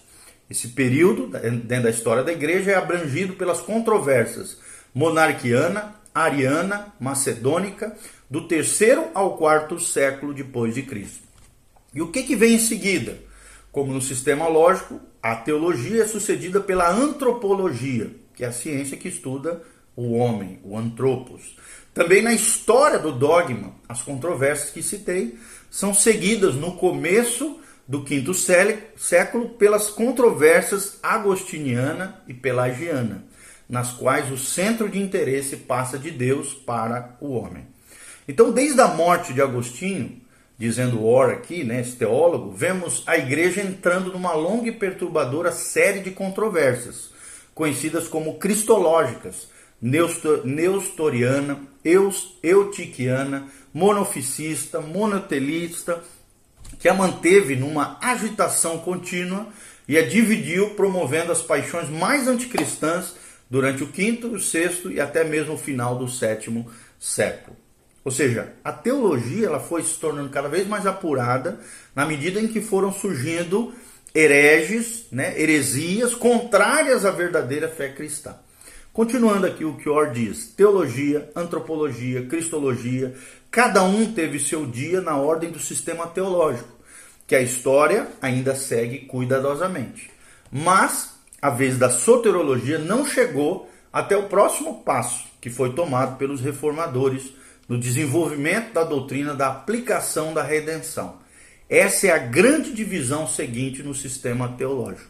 Esse 0.49 0.69
período, 0.69 1.27
dentro 1.27 1.83
da 1.83 1.89
história 1.89 2.23
da 2.23 2.31
igreja, 2.31 2.71
é 2.71 2.75
abrangido 2.75 3.33
pelas 3.33 3.59
controvérsias 3.59 4.57
monarquiana, 4.93 5.95
ariana, 6.13 6.93
macedônica, 6.99 7.95
do 8.29 8.47
terceiro 8.47 9.05
ao 9.13 9.37
quarto 9.37 9.79
século 9.79 10.33
depois 10.33 10.75
de 10.75 10.83
Cristo. 10.83 11.22
E 11.93 12.01
o 12.01 12.07
que, 12.07 12.23
que 12.23 12.35
vem 12.35 12.55
em 12.55 12.59
seguida? 12.59 13.17
Como 13.71 13.93
no 13.93 14.01
sistema 14.01 14.47
lógico, 14.47 14.99
a 15.21 15.35
teologia 15.35 16.03
é 16.03 16.07
sucedida 16.07 16.59
pela 16.59 16.89
antropologia, 16.89 18.11
que 18.35 18.43
é 18.43 18.47
a 18.47 18.51
ciência 18.51 18.97
que 18.97 19.07
estuda 19.07 19.61
o 19.95 20.13
homem, 20.13 20.59
o 20.63 20.77
antropos. 20.77 21.55
Também 21.93 22.21
na 22.21 22.33
história 22.33 22.97
do 22.97 23.11
dogma, 23.11 23.75
as 23.87 24.01
controvérsias 24.01 24.71
que 24.71 24.81
citei 24.81 25.37
são 25.69 25.93
seguidas 25.93 26.55
no 26.55 26.75
começo 26.75 27.59
do 27.87 28.03
quinto 28.03 28.33
século 28.33 29.49
pelas 29.49 29.89
controvérsias 29.89 30.97
agostiniana 31.03 32.21
e 32.27 32.33
pelagiana, 32.33 33.25
nas 33.69 33.91
quais 33.91 34.31
o 34.31 34.37
centro 34.37 34.89
de 34.89 34.99
interesse 34.99 35.57
passa 35.57 35.97
de 35.97 36.09
Deus 36.09 36.53
para 36.53 37.15
o 37.19 37.33
homem. 37.33 37.67
Então, 38.27 38.51
desde 38.51 38.79
a 38.79 38.87
morte 38.87 39.33
de 39.33 39.41
Agostinho, 39.41 40.21
dizendo 40.63 41.03
Orr 41.03 41.33
aqui, 41.33 41.61
né, 41.61 41.81
esse 41.81 41.97
teólogo, 41.97 42.51
vemos 42.51 43.03
a 43.05 43.17
igreja 43.17 43.59
entrando 43.59 44.13
numa 44.13 44.33
longa 44.33 44.69
e 44.69 44.71
perturbadora 44.71 45.51
série 45.51 45.99
de 45.99 46.11
controvérsias, 46.11 47.09
conhecidas 47.53 48.07
como 48.07 48.35
cristológicas, 48.35 49.49
neustoriana, 49.81 51.59
eus, 51.83 52.37
eutiquiana, 52.41 53.49
monoficista, 53.73 54.79
monotelista, 54.79 56.01
que 56.79 56.87
a 56.87 56.93
manteve 56.93 57.57
numa 57.57 57.99
agitação 58.01 58.79
contínua 58.79 59.47
e 59.85 59.97
a 59.97 60.07
dividiu, 60.07 60.75
promovendo 60.75 61.33
as 61.33 61.41
paixões 61.41 61.89
mais 61.89 62.25
anticristãs 62.25 63.15
durante 63.49 63.83
o 63.83 63.87
quinto, 63.87 64.29
o 64.29 64.39
sexto 64.39 64.89
e 64.89 65.01
até 65.01 65.25
mesmo 65.25 65.55
o 65.55 65.57
final 65.57 65.97
do 65.97 66.07
sétimo 66.07 66.71
século. 66.97 67.62
Ou 68.03 68.11
seja, 68.11 68.53
a 68.63 68.71
teologia 68.71 69.47
ela 69.47 69.59
foi 69.59 69.83
se 69.83 69.97
tornando 69.97 70.29
cada 70.29 70.49
vez 70.49 70.67
mais 70.67 70.85
apurada 70.85 71.59
na 71.95 72.05
medida 72.05 72.39
em 72.39 72.47
que 72.47 72.59
foram 72.59 72.91
surgindo 72.91 73.73
hereges, 74.13 75.05
né, 75.11 75.39
heresias 75.39 76.13
contrárias 76.13 77.05
à 77.05 77.11
verdadeira 77.11 77.67
fé 77.67 77.89
cristã. 77.89 78.35
Continuando 78.91 79.47
aqui 79.47 79.65
o 79.65 79.75
que 79.75 79.89
Orr 79.89 80.11
diz: 80.11 80.47
teologia, 80.47 81.31
antropologia, 81.35 82.25
cristologia, 82.27 83.15
cada 83.49 83.83
um 83.83 84.13
teve 84.13 84.39
seu 84.39 84.65
dia 84.65 85.01
na 85.01 85.17
ordem 85.17 85.49
do 85.49 85.59
sistema 85.59 86.05
teológico, 86.05 86.69
que 87.25 87.35
a 87.35 87.41
história 87.41 88.07
ainda 88.21 88.53
segue 88.53 88.99
cuidadosamente. 88.99 90.11
Mas 90.51 91.13
a 91.41 91.49
vez 91.49 91.77
da 91.77 91.89
soterologia 91.89 92.77
não 92.77 93.05
chegou 93.05 93.69
até 93.91 94.15
o 94.15 94.29
próximo 94.29 94.83
passo, 94.83 95.25
que 95.41 95.49
foi 95.49 95.73
tomado 95.73 96.17
pelos 96.17 96.41
reformadores 96.41 97.33
no 97.67 97.77
desenvolvimento 97.77 98.73
da 98.73 98.83
doutrina 98.83 99.33
da 99.33 99.47
aplicação 99.47 100.33
da 100.33 100.43
redenção. 100.43 101.17
Essa 101.69 102.07
é 102.07 102.11
a 102.11 102.17
grande 102.17 102.73
divisão 102.73 103.27
seguinte 103.27 103.81
no 103.81 103.95
sistema 103.95 104.49
teológico. 104.49 105.09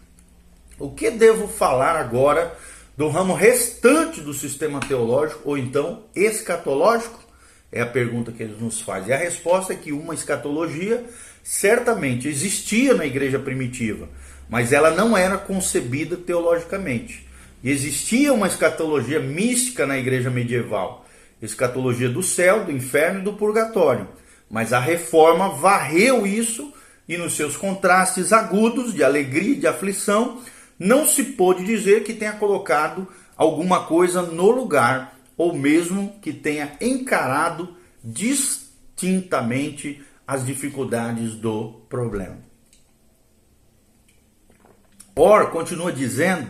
O 0.79 0.91
que 0.91 1.11
devo 1.11 1.47
falar 1.47 1.95
agora 1.95 2.55
do 2.97 3.07
ramo 3.09 3.33
restante 3.33 4.21
do 4.21 4.33
sistema 4.33 4.79
teológico, 4.79 5.41
ou 5.45 5.57
então 5.57 6.03
escatológico? 6.15 7.21
É 7.71 7.81
a 7.81 7.87
pergunta 7.87 8.31
que 8.31 8.43
eles 8.43 8.59
nos 8.59 8.81
fazem. 8.81 9.09
E 9.09 9.13
a 9.13 9.17
resposta 9.17 9.73
é 9.73 9.75
que 9.75 9.91
uma 9.91 10.13
escatologia 10.13 11.03
certamente 11.43 12.27
existia 12.27 12.93
na 12.93 13.05
igreja 13.05 13.39
primitiva, 13.39 14.07
mas 14.47 14.71
ela 14.71 14.91
não 14.91 15.17
era 15.17 15.37
concebida 15.37 16.15
teologicamente. 16.15 17.27
E 17.63 17.71
existia 17.71 18.31
uma 18.31 18.47
escatologia 18.47 19.19
mística 19.19 19.87
na 19.87 19.97
igreja 19.97 20.29
medieval, 20.29 21.02
escatologia 21.45 22.09
do 22.09 22.23
céu, 22.23 22.63
do 22.65 22.71
inferno 22.71 23.19
e 23.19 23.23
do 23.23 23.33
purgatório. 23.33 24.07
Mas 24.49 24.71
a 24.71 24.79
reforma 24.79 25.49
varreu 25.49 26.25
isso 26.25 26.73
e 27.07 27.17
nos 27.17 27.33
seus 27.33 27.57
contrastes 27.57 28.31
agudos 28.31 28.93
de 28.93 29.03
alegria 29.03 29.53
e 29.53 29.59
de 29.59 29.67
aflição, 29.67 30.41
não 30.79 31.05
se 31.05 31.23
pôde 31.23 31.65
dizer 31.65 32.03
que 32.03 32.13
tenha 32.13 32.33
colocado 32.33 33.07
alguma 33.35 33.85
coisa 33.85 34.21
no 34.21 34.49
lugar 34.51 35.17
ou 35.37 35.53
mesmo 35.53 36.17
que 36.21 36.31
tenha 36.31 36.77
encarado 36.79 37.75
distintamente 38.03 40.01
as 40.25 40.45
dificuldades 40.45 41.33
do 41.35 41.81
problema. 41.89 42.37
Or, 45.15 45.51
continua 45.51 45.91
dizendo, 45.91 46.47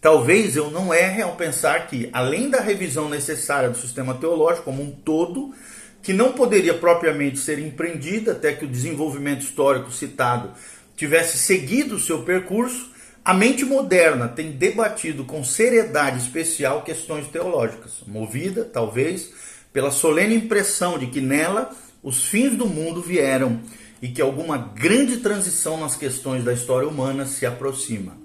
talvez 0.00 0.56
eu 0.56 0.70
não 0.70 0.92
erre 0.92 1.22
ao 1.22 1.36
pensar 1.36 1.86
que, 1.86 2.08
além 2.12 2.48
da 2.48 2.60
revisão 2.60 3.08
necessária 3.08 3.70
do 3.70 3.78
sistema 3.78 4.14
teológico 4.14 4.64
como 4.64 4.82
um 4.82 4.90
todo, 4.90 5.54
que 6.02 6.12
não 6.12 6.32
poderia 6.32 6.74
propriamente 6.74 7.38
ser 7.38 7.58
empreendida 7.58 8.32
até 8.32 8.52
que 8.52 8.64
o 8.64 8.68
desenvolvimento 8.68 9.42
histórico 9.42 9.92
citado 9.92 10.52
tivesse 10.96 11.38
seguido 11.38 11.96
o 11.96 12.00
seu 12.00 12.22
percurso, 12.22 12.90
a 13.24 13.34
mente 13.34 13.64
moderna 13.64 14.28
tem 14.28 14.52
debatido 14.52 15.24
com 15.24 15.44
seriedade 15.44 16.18
especial 16.18 16.82
questões 16.82 17.26
teológicas, 17.28 18.02
movida, 18.06 18.64
talvez, 18.64 19.30
pela 19.72 19.90
solene 19.90 20.34
impressão 20.34 20.98
de 20.98 21.06
que 21.06 21.20
nela 21.20 21.70
os 22.02 22.24
fins 22.24 22.56
do 22.56 22.66
mundo 22.66 23.02
vieram 23.02 23.60
e 24.00 24.08
que 24.08 24.22
alguma 24.22 24.56
grande 24.56 25.18
transição 25.18 25.78
nas 25.78 25.96
questões 25.96 26.42
da 26.42 26.52
história 26.52 26.88
humana 26.88 27.26
se 27.26 27.44
aproxima. 27.44 28.19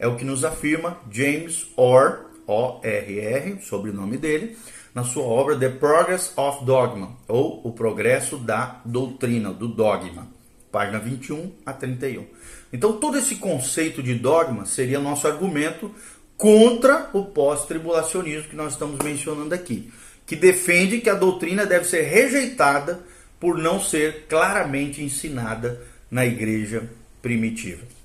É 0.00 0.08
o 0.08 0.16
que 0.16 0.24
nos 0.24 0.46
afirma 0.46 0.98
James 1.12 1.66
Orr, 1.76 2.30
O-R-R, 2.46 3.60
sobrenome 3.60 4.16
dele, 4.16 4.56
na 4.94 5.04
sua 5.04 5.24
obra 5.24 5.58
The 5.58 5.68
Progress 5.68 6.32
of 6.36 6.64
Dogma, 6.64 7.18
ou 7.28 7.60
O 7.62 7.72
Progresso 7.72 8.38
da 8.38 8.80
Doutrina, 8.82 9.52
do 9.52 9.68
Dogma, 9.68 10.26
página 10.72 10.98
21 10.98 11.52
a 11.66 11.74
31. 11.74 12.24
Então, 12.72 12.94
todo 12.94 13.18
esse 13.18 13.36
conceito 13.36 14.02
de 14.02 14.14
dogma 14.14 14.64
seria 14.64 14.98
nosso 14.98 15.28
argumento 15.28 15.94
contra 16.34 17.10
o 17.12 17.26
pós-tribulacionismo 17.26 18.48
que 18.48 18.56
nós 18.56 18.72
estamos 18.72 18.98
mencionando 19.04 19.54
aqui, 19.54 19.92
que 20.26 20.34
defende 20.34 21.02
que 21.02 21.10
a 21.10 21.14
doutrina 21.14 21.66
deve 21.66 21.84
ser 21.84 22.02
rejeitada 22.04 23.00
por 23.38 23.58
não 23.58 23.78
ser 23.78 24.24
claramente 24.28 25.02
ensinada 25.02 25.78
na 26.10 26.24
igreja 26.24 26.88
primitiva. 27.20 27.99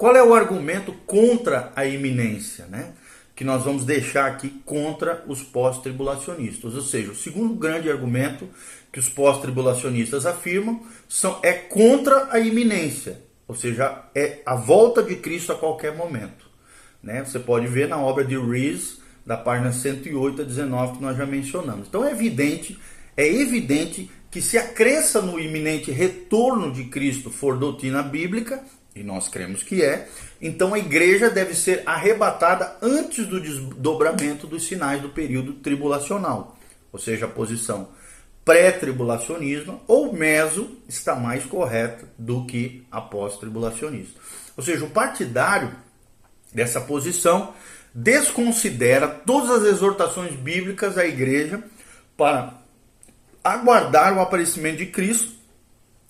Qual 0.00 0.16
é 0.16 0.22
o 0.22 0.34
argumento 0.34 0.92
contra 1.06 1.70
a 1.76 1.84
iminência, 1.84 2.64
né? 2.66 2.94
Que 3.36 3.44
nós 3.44 3.62
vamos 3.62 3.84
deixar 3.84 4.26
aqui 4.26 4.48
contra 4.64 5.22
os 5.28 5.42
pós-tribulacionistas. 5.42 6.74
Ou 6.74 6.82
seja, 6.82 7.12
o 7.12 7.14
segundo 7.14 7.54
grande 7.54 7.90
argumento 7.90 8.48
que 8.90 8.98
os 8.98 9.08
pós-tribulacionistas 9.08 10.24
afirmam 10.24 10.82
são, 11.08 11.38
é 11.42 11.52
contra 11.52 12.28
a 12.32 12.40
iminência 12.40 13.30
ou 13.50 13.56
seja, 13.56 14.04
é 14.14 14.42
a 14.46 14.54
volta 14.54 15.02
de 15.02 15.16
Cristo 15.16 15.50
a 15.50 15.56
qualquer 15.56 15.96
momento. 15.96 16.48
Né? 17.02 17.24
Você 17.24 17.40
pode 17.40 17.66
ver 17.66 17.88
na 17.88 17.98
obra 17.98 18.24
de 18.24 18.38
Rees, 18.38 19.00
da 19.26 19.36
página 19.36 19.72
108 19.72 20.42
a 20.42 20.44
19, 20.44 20.98
que 20.98 21.02
nós 21.02 21.16
já 21.16 21.26
mencionamos. 21.26 21.88
Então 21.88 22.04
é 22.04 22.12
evidente, 22.12 22.78
é 23.16 23.26
evidente 23.26 24.08
que 24.30 24.40
se 24.40 24.56
a 24.56 24.68
crença 24.68 25.20
no 25.20 25.40
iminente 25.40 25.90
retorno 25.90 26.72
de 26.72 26.84
Cristo 26.84 27.28
for 27.28 27.58
doutrina 27.58 28.04
bíblica, 28.04 28.62
e 28.94 29.02
nós 29.02 29.28
cremos 29.28 29.62
que 29.62 29.82
é, 29.82 30.08
então 30.40 30.74
a 30.74 30.78
igreja 30.78 31.30
deve 31.30 31.54
ser 31.54 31.82
arrebatada 31.86 32.76
antes 32.82 33.26
do 33.26 33.40
desdobramento 33.40 34.46
dos 34.46 34.66
sinais 34.66 35.00
do 35.00 35.10
período 35.10 35.54
tribulacional, 35.54 36.58
ou 36.92 36.98
seja, 36.98 37.26
a 37.26 37.28
posição 37.28 37.88
pré-tribulacionismo 38.44 39.80
ou 39.86 40.12
meso 40.12 40.76
está 40.88 41.14
mais 41.14 41.44
correto 41.44 42.06
do 42.18 42.46
que 42.46 42.84
após-tribulacionismo. 42.90 44.14
Ou 44.56 44.62
seja, 44.62 44.84
o 44.84 44.90
partidário 44.90 45.74
dessa 46.52 46.80
posição 46.80 47.54
desconsidera 47.94 49.08
todas 49.08 49.50
as 49.50 49.74
exortações 49.74 50.34
bíblicas 50.34 50.96
à 50.96 51.06
igreja 51.06 51.62
para 52.16 52.54
aguardar 53.42 54.16
o 54.16 54.20
aparecimento 54.20 54.78
de 54.78 54.86
Cristo 54.86 55.32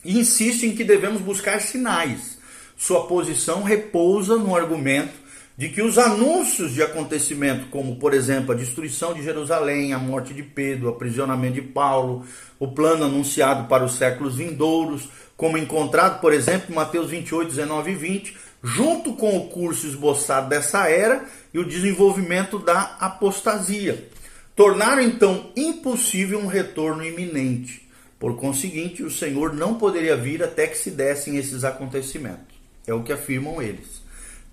e 0.05 0.19
insiste 0.19 0.65
em 0.65 0.75
que 0.75 0.85
devemos 0.85 1.21
buscar 1.21 1.61
sinais. 1.61 2.40
Sua 2.81 3.07
posição 3.07 3.63
repousa 3.63 4.37
no 4.37 4.57
argumento 4.57 5.13
de 5.55 5.69
que 5.69 5.83
os 5.83 5.99
anúncios 5.99 6.73
de 6.73 6.83
acontecimento, 6.83 7.67
como 7.67 7.97
por 7.97 8.15
exemplo 8.15 8.53
a 8.53 8.57
destruição 8.57 9.13
de 9.13 9.23
Jerusalém, 9.23 9.93
a 9.93 9.99
morte 9.99 10.33
de 10.33 10.43
Pedro, 10.43 10.87
o 10.87 10.91
aprisionamento 10.91 11.57
de 11.57 11.61
Paulo, 11.61 12.25
o 12.59 12.69
plano 12.69 13.05
anunciado 13.05 13.69
para 13.69 13.85
os 13.85 13.97
séculos 13.97 14.37
vindouros, 14.37 15.11
como 15.37 15.59
encontrado, 15.59 16.23
por 16.23 16.33
exemplo, 16.33 16.73
em 16.73 16.75
Mateus 16.75 17.11
28, 17.11 17.51
19 17.51 17.91
e 17.91 17.95
20, 17.95 18.37
junto 18.65 19.13
com 19.13 19.37
o 19.37 19.49
curso 19.49 19.87
esboçado 19.87 20.49
dessa 20.49 20.89
era 20.89 21.27
e 21.53 21.59
o 21.59 21.69
desenvolvimento 21.69 22.59
da 22.59 22.97
apostasia, 22.99 24.09
tornaram 24.57 25.03
então 25.03 25.51
impossível 25.55 26.39
um 26.39 26.47
retorno 26.47 27.05
iminente. 27.05 27.87
Por 28.19 28.37
conseguinte, 28.37 29.03
o 29.03 29.11
Senhor 29.11 29.53
não 29.53 29.75
poderia 29.75 30.17
vir 30.17 30.43
até 30.43 30.67
que 30.67 30.79
se 30.79 30.91
dessem 30.91 31.37
esses 31.37 31.63
acontecimentos. 31.63 32.50
É 32.91 32.95
o 32.95 33.03
que 33.03 33.13
afirmam 33.13 33.63
eles. 33.63 34.03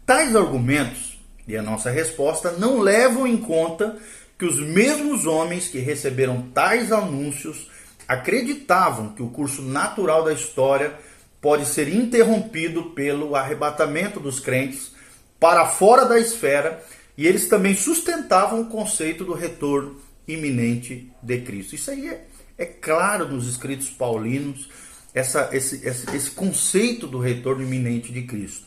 Tais 0.06 0.36
argumentos 0.36 1.20
e 1.48 1.58
a 1.58 1.62
nossa 1.62 1.90
resposta 1.90 2.52
não 2.52 2.80
levam 2.80 3.26
em 3.26 3.38
conta 3.38 3.98
que 4.38 4.46
os 4.46 4.60
mesmos 4.60 5.26
homens 5.26 5.68
que 5.68 5.80
receberam 5.80 6.44
tais 6.54 6.92
anúncios 6.92 7.70
acreditavam 8.08 9.10
que 9.10 9.24
o 9.24 9.30
curso 9.30 9.62
natural 9.62 10.24
da 10.24 10.32
história 10.32 10.94
pode 11.42 11.66
ser 11.66 11.88
interrompido 11.94 12.92
pelo 12.92 13.36
arrebatamento 13.36 14.20
dos 14.20 14.40
crentes 14.40 14.92
para 15.40 15.66
fora 15.66 16.06
da 16.06 16.20
esfera 16.20 16.84
e 17.18 17.26
eles 17.26 17.48
também 17.48 17.74
sustentavam 17.74 18.62
o 18.62 18.68
conceito 18.68 19.24
do 19.24 19.34
retorno 19.34 20.00
iminente 20.28 21.12
de 21.24 21.42
Cristo. 21.42 21.74
Isso 21.74 21.90
aí 21.90 22.08
é, 22.08 22.26
é 22.58 22.66
claro 22.66 23.28
nos 23.28 23.48
escritos 23.48 23.90
paulinos, 23.90 24.70
essa, 25.14 25.50
esse, 25.52 25.88
esse, 25.88 26.16
esse 26.16 26.32
conceito 26.32 27.08
do 27.08 27.20
retorno 27.20 27.64
iminente 27.64 28.12
de 28.12 28.24
Cristo. 28.24 28.66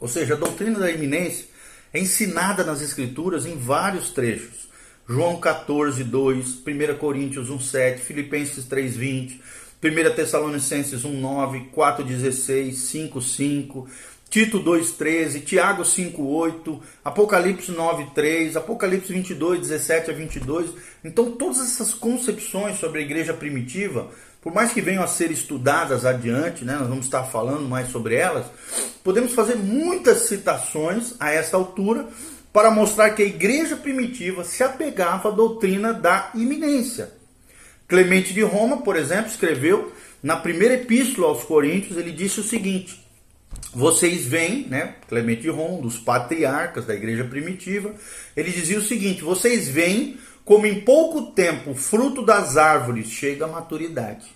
Ou 0.00 0.08
seja, 0.08 0.34
a 0.34 0.36
doutrina 0.36 0.78
da 0.78 0.90
iminência 0.90 1.46
é 1.92 2.00
ensinada 2.00 2.64
nas 2.64 2.80
Escrituras 2.80 3.46
em 3.46 3.56
vários 3.56 4.10
trechos. 4.10 4.68
João 5.08 5.40
14, 5.40 6.04
2, 6.04 6.62
1 6.66 6.98
Coríntios 6.98 7.50
1, 7.50 7.60
7, 7.60 8.00
Filipenses 8.00 8.64
3, 8.66 8.96
20, 8.96 9.40
1 9.82 10.14
Tessalonicenses 10.14 11.04
1, 11.04 11.20
9, 11.20 11.60
4, 11.72 12.04
16, 12.04 12.78
5, 12.78 13.20
5, 13.20 13.88
Tito 14.30 14.60
2, 14.60 14.92
13, 14.92 15.40
Tiago 15.40 15.84
5, 15.84 16.22
8, 16.22 16.82
Apocalipse 17.04 17.72
9, 17.72 18.10
3, 18.14 18.56
Apocalipse 18.56 19.12
22, 19.12 19.58
17 19.58 20.12
a 20.12 20.14
22. 20.14 20.70
Então, 21.04 21.32
todas 21.32 21.58
essas 21.58 21.92
concepções 21.92 22.78
sobre 22.78 23.00
a 23.00 23.02
igreja 23.02 23.34
primitiva 23.34 24.08
por 24.40 24.54
mais 24.54 24.72
que 24.72 24.80
venham 24.80 25.02
a 25.02 25.06
ser 25.06 25.30
estudadas 25.30 26.04
adiante, 26.04 26.64
né, 26.64 26.76
nós 26.76 26.88
vamos 26.88 27.04
estar 27.04 27.24
falando 27.24 27.68
mais 27.68 27.88
sobre 27.88 28.14
elas, 28.14 28.46
podemos 29.04 29.32
fazer 29.34 29.56
muitas 29.56 30.22
citações 30.22 31.14
a 31.20 31.30
essa 31.30 31.56
altura 31.56 32.08
para 32.52 32.70
mostrar 32.70 33.10
que 33.10 33.22
a 33.22 33.26
igreja 33.26 33.76
primitiva 33.76 34.42
se 34.42 34.62
apegava 34.62 35.28
à 35.28 35.32
doutrina 35.32 35.92
da 35.92 36.30
iminência. 36.34 37.12
Clemente 37.86 38.32
de 38.32 38.42
Roma, 38.42 38.78
por 38.78 38.96
exemplo, 38.96 39.30
escreveu 39.30 39.92
na 40.22 40.36
primeira 40.36 40.74
epístola 40.74 41.28
aos 41.28 41.44
Coríntios, 41.44 41.98
ele 41.98 42.12
disse 42.12 42.40
o 42.40 42.44
seguinte: 42.44 43.04
Vocês 43.74 44.24
veem, 44.26 44.66
né, 44.68 44.94
Clemente 45.08 45.42
de 45.42 45.50
Roma, 45.50 45.78
um 45.78 45.80
dos 45.80 45.98
patriarcas 45.98 46.86
da 46.86 46.94
igreja 46.94 47.24
primitiva, 47.24 47.94
ele 48.36 48.50
dizia 48.50 48.78
o 48.78 48.82
seguinte: 48.82 49.22
Vocês 49.22 49.68
veem 49.68 50.18
como 50.50 50.66
em 50.66 50.80
pouco 50.80 51.30
tempo 51.30 51.70
o 51.70 51.76
fruto 51.76 52.22
das 52.22 52.56
árvores 52.56 53.06
chega 53.06 53.44
à 53.44 53.48
maturidade. 53.48 54.26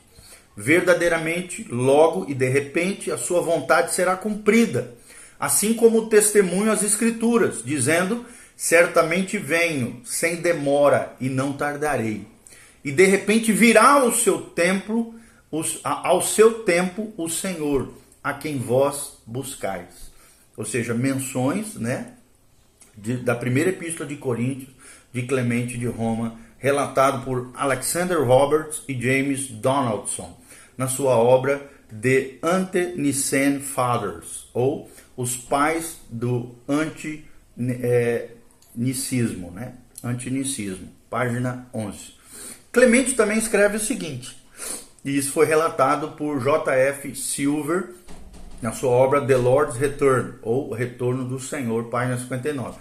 Verdadeiramente, 0.56 1.66
logo 1.68 2.30
e 2.30 2.34
de 2.34 2.48
repente, 2.48 3.10
a 3.10 3.18
sua 3.18 3.40
vontade 3.40 3.92
será 3.92 4.14
cumprida, 4.14 4.94
assim 5.40 5.74
como 5.74 5.98
o 5.98 6.08
testemunho 6.08 6.70
às 6.70 6.84
Escrituras, 6.84 7.64
dizendo: 7.64 8.24
Certamente 8.56 9.38
venho, 9.38 10.02
sem 10.04 10.36
demora, 10.36 11.16
e 11.20 11.28
não 11.28 11.52
tardarei. 11.52 12.24
e 12.84 12.92
de 12.92 13.06
repente 13.06 13.50
virá 13.50 13.94
ao 13.94 14.12
seu 14.12 14.40
templo, 14.40 15.16
ao 15.82 16.22
seu 16.22 16.62
tempo 16.62 17.12
o 17.16 17.28
Senhor, 17.28 17.92
a 18.22 18.32
quem 18.32 18.56
vós 18.56 19.18
buscais. 19.26 20.12
Ou 20.56 20.64
seja, 20.64 20.94
menções, 20.94 21.74
né, 21.74 22.12
de, 22.96 23.16
da 23.16 23.34
primeira 23.34 23.70
epístola 23.70 24.08
de 24.08 24.14
Coríntios, 24.14 24.73
de 25.14 25.22
Clemente 25.22 25.78
de 25.78 25.86
Roma, 25.86 26.36
relatado 26.58 27.24
por 27.24 27.50
Alexander 27.54 28.20
Roberts 28.22 28.82
e 28.88 29.00
James 29.00 29.48
Donaldson, 29.48 30.36
na 30.76 30.88
sua 30.88 31.16
obra 31.16 31.70
The 32.02 32.32
Ante-Nicene 32.42 33.60
Fathers, 33.60 34.48
ou 34.52 34.90
Os 35.16 35.36
Pais 35.36 36.00
do 36.10 36.56
Anti-Nicismo, 36.68 37.22
né? 39.52 39.74
Antinicismo, 40.02 40.88
página 41.08 41.68
11. 41.72 42.14
Clemente 42.72 43.14
também 43.14 43.38
escreve 43.38 43.76
o 43.76 43.80
seguinte, 43.80 44.36
e 45.04 45.16
isso 45.16 45.30
foi 45.30 45.46
relatado 45.46 46.16
por 46.16 46.40
J.F. 46.40 47.14
Silver 47.14 47.90
na 48.60 48.72
sua 48.72 48.90
obra 48.90 49.24
The 49.24 49.36
Lord's 49.36 49.76
Return, 49.76 50.34
ou 50.42 50.72
Retorno 50.72 51.24
do 51.24 51.38
Senhor, 51.38 51.84
página 51.84 52.18
59. 52.18 52.78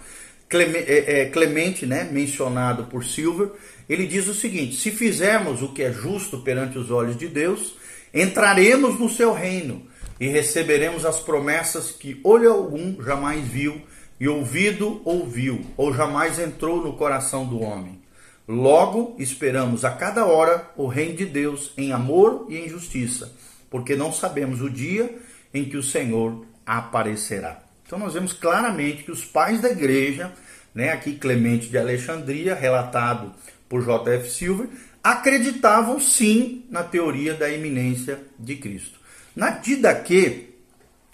É, 0.50 1.22
é, 1.22 1.24
Clemente, 1.26 1.86
né, 1.86 2.08
mencionado 2.10 2.84
por 2.84 3.04
Silver, 3.04 3.50
ele 3.88 4.06
diz 4.06 4.28
o 4.28 4.34
seguinte: 4.34 4.76
se 4.76 4.90
fizermos 4.90 5.62
o 5.62 5.72
que 5.72 5.82
é 5.82 5.92
justo 5.92 6.40
perante 6.40 6.78
os 6.78 6.90
olhos 6.90 7.16
de 7.16 7.28
Deus, 7.28 7.74
entraremos 8.12 8.98
no 8.98 9.08
seu 9.08 9.32
reino 9.32 9.86
e 10.20 10.28
receberemos 10.28 11.04
as 11.04 11.18
promessas 11.18 11.90
que 11.90 12.20
olho 12.22 12.52
algum 12.52 13.02
jamais 13.02 13.46
viu 13.46 13.80
e 14.20 14.28
ouvido 14.28 15.02
ouviu, 15.04 15.60
ou 15.76 15.92
jamais 15.92 16.38
entrou 16.38 16.82
no 16.82 16.92
coração 16.92 17.44
do 17.46 17.60
homem. 17.60 18.00
Logo, 18.46 19.16
esperamos 19.18 19.84
a 19.84 19.90
cada 19.90 20.26
hora 20.26 20.70
o 20.76 20.86
reino 20.86 21.16
de 21.16 21.26
Deus 21.26 21.72
em 21.76 21.92
amor 21.92 22.46
e 22.48 22.58
em 22.58 22.68
justiça, 22.68 23.32
porque 23.70 23.96
não 23.96 24.12
sabemos 24.12 24.60
o 24.60 24.70
dia 24.70 25.18
em 25.52 25.64
que 25.64 25.76
o 25.76 25.82
Senhor 25.82 26.44
aparecerá. 26.64 27.63
Então 27.86 27.98
nós 27.98 28.14
vemos 28.14 28.32
claramente 28.32 29.02
que 29.02 29.10
os 29.10 29.24
pais 29.24 29.60
da 29.60 29.70
igreja, 29.70 30.32
né, 30.74 30.90
aqui 30.90 31.14
Clemente 31.14 31.68
de 31.68 31.78
Alexandria, 31.78 32.54
relatado 32.54 33.32
por 33.68 33.82
J.F. 33.82 34.30
Silver, 34.30 34.68
acreditavam 35.02 36.00
sim 36.00 36.64
na 36.70 36.82
teoria 36.82 37.34
da 37.34 37.50
iminência 37.50 38.20
de 38.38 38.56
Cristo. 38.56 38.98
Na 39.36 39.50
Didaquê, 39.50 40.50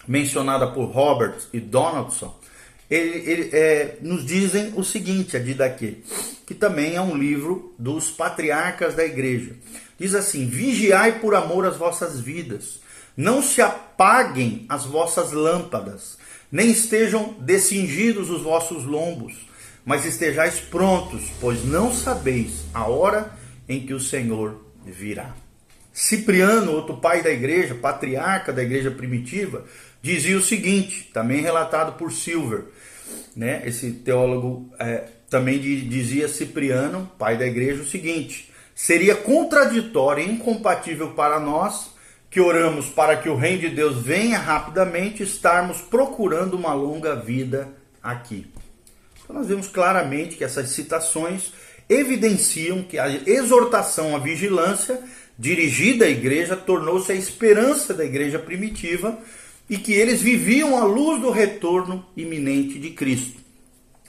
mencionada 0.06 0.66
por 0.68 0.84
Robert 0.84 1.38
e 1.52 1.58
Donaldson, 1.58 2.38
ele, 2.90 3.30
ele, 3.30 3.50
é, 3.52 3.98
nos 4.00 4.24
dizem 4.24 4.72
o 4.76 4.82
seguinte, 4.82 5.36
a 5.36 5.40
Didaquê, 5.40 5.98
que 6.46 6.54
também 6.54 6.96
é 6.96 7.00
um 7.00 7.16
livro 7.16 7.72
dos 7.78 8.10
patriarcas 8.10 8.94
da 8.94 9.04
igreja. 9.04 9.54
Diz 9.98 10.14
assim: 10.14 10.46
Vigiai 10.46 11.20
por 11.20 11.34
amor 11.34 11.64
às 11.64 11.76
vossas 11.76 12.18
vidas, 12.18 12.80
não 13.16 13.40
se 13.40 13.62
apaguem 13.62 14.66
as 14.68 14.84
vossas 14.84 15.30
lâmpadas, 15.30 16.18
nem 16.50 16.70
estejam 16.70 17.34
descingidos 17.40 18.30
os 18.30 18.42
vossos 18.42 18.84
lombos, 18.84 19.48
mas 19.84 20.04
estejais 20.04 20.60
prontos, 20.60 21.22
pois 21.40 21.64
não 21.64 21.92
sabeis 21.92 22.64
a 22.74 22.88
hora 22.88 23.32
em 23.68 23.86
que 23.86 23.94
o 23.94 24.00
Senhor 24.00 24.60
virá. 24.84 25.34
Cipriano, 25.92 26.72
outro 26.72 26.96
pai 26.96 27.22
da 27.22 27.30
igreja, 27.30 27.74
patriarca 27.74 28.52
da 28.52 28.62
igreja 28.62 28.90
primitiva, 28.90 29.64
dizia 30.02 30.36
o 30.36 30.42
seguinte, 30.42 31.10
também 31.12 31.40
relatado 31.40 31.96
por 31.98 32.12
Silver, 32.12 32.64
né? 33.34 33.62
Esse 33.64 33.90
teólogo 33.90 34.70
é, 34.78 35.04
também 35.28 35.58
dizia 35.58 36.28
Cipriano, 36.28 37.10
pai 37.18 37.36
da 37.36 37.46
igreja, 37.46 37.82
o 37.82 37.86
seguinte: 37.86 38.50
seria 38.74 39.14
contraditório 39.14 40.24
e 40.24 40.30
incompatível 40.30 41.12
para 41.12 41.38
nós 41.38 41.89
que 42.30 42.40
oramos 42.40 42.86
para 42.86 43.16
que 43.16 43.28
o 43.28 43.34
reino 43.34 43.62
de 43.62 43.70
Deus 43.70 44.00
venha 44.02 44.38
rapidamente, 44.38 45.22
estarmos 45.22 45.78
procurando 45.78 46.54
uma 46.54 46.72
longa 46.72 47.16
vida 47.16 47.68
aqui. 48.00 48.46
Então 49.22 49.34
nós 49.34 49.48
vemos 49.48 49.66
claramente 49.66 50.36
que 50.36 50.44
essas 50.44 50.70
citações 50.70 51.52
evidenciam 51.88 52.84
que 52.84 52.98
a 52.98 53.08
exortação 53.08 54.14
à 54.14 54.20
vigilância 54.20 55.02
dirigida 55.36 56.04
à 56.04 56.08
igreja 56.08 56.56
tornou-se 56.56 57.10
a 57.10 57.14
esperança 57.16 57.92
da 57.92 58.04
igreja 58.04 58.38
primitiva 58.38 59.18
e 59.68 59.76
que 59.76 59.92
eles 59.92 60.20
viviam 60.20 60.78
à 60.78 60.84
luz 60.84 61.20
do 61.20 61.30
retorno 61.30 62.06
iminente 62.16 62.78
de 62.78 62.90
Cristo. 62.90 63.40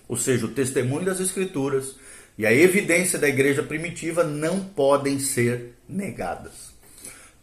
Ou 0.08 0.18
seja, 0.18 0.46
o 0.46 0.50
testemunho 0.50 1.06
das 1.06 1.20
Escrituras 1.20 1.96
e 2.38 2.46
a 2.46 2.54
evidência 2.54 3.18
da 3.18 3.30
igreja 3.30 3.64
primitiva 3.64 4.24
não 4.24 4.60
podem 4.60 5.20
ser 5.20 5.74
negadas. 5.88 6.71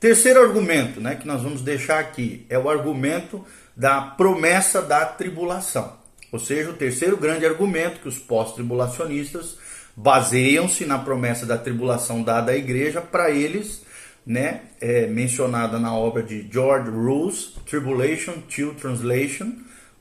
Terceiro 0.00 0.40
argumento 0.40 1.00
né, 1.00 1.16
que 1.16 1.26
nós 1.26 1.42
vamos 1.42 1.60
deixar 1.60 1.98
aqui 1.98 2.46
é 2.48 2.58
o 2.58 2.70
argumento 2.70 3.44
da 3.76 4.00
promessa 4.00 4.80
da 4.80 5.04
tribulação. 5.04 5.96
Ou 6.30 6.38
seja, 6.38 6.70
o 6.70 6.74
terceiro 6.74 7.16
grande 7.16 7.44
argumento 7.44 8.00
que 8.00 8.08
os 8.08 8.18
pós-tribulacionistas 8.18 9.56
baseiam-se 9.96 10.84
na 10.84 10.98
promessa 10.98 11.44
da 11.44 11.58
tribulação 11.58 12.22
dada 12.22 12.52
à 12.52 12.56
igreja 12.56 13.00
para 13.00 13.30
eles, 13.30 13.82
né, 14.24 14.60
é, 14.80 15.06
mencionada 15.06 15.78
na 15.78 15.92
obra 15.92 16.22
de 16.22 16.46
George 16.52 16.90
Roos, 16.90 17.56
Tribulation 17.66 18.34
till 18.48 18.74
Translation, 18.74 19.52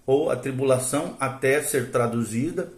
ou 0.05 0.29
a 0.29 0.35
tribulação 0.35 1.17
até 1.19 1.61
ser 1.63 1.89
traduzida, 1.89 2.71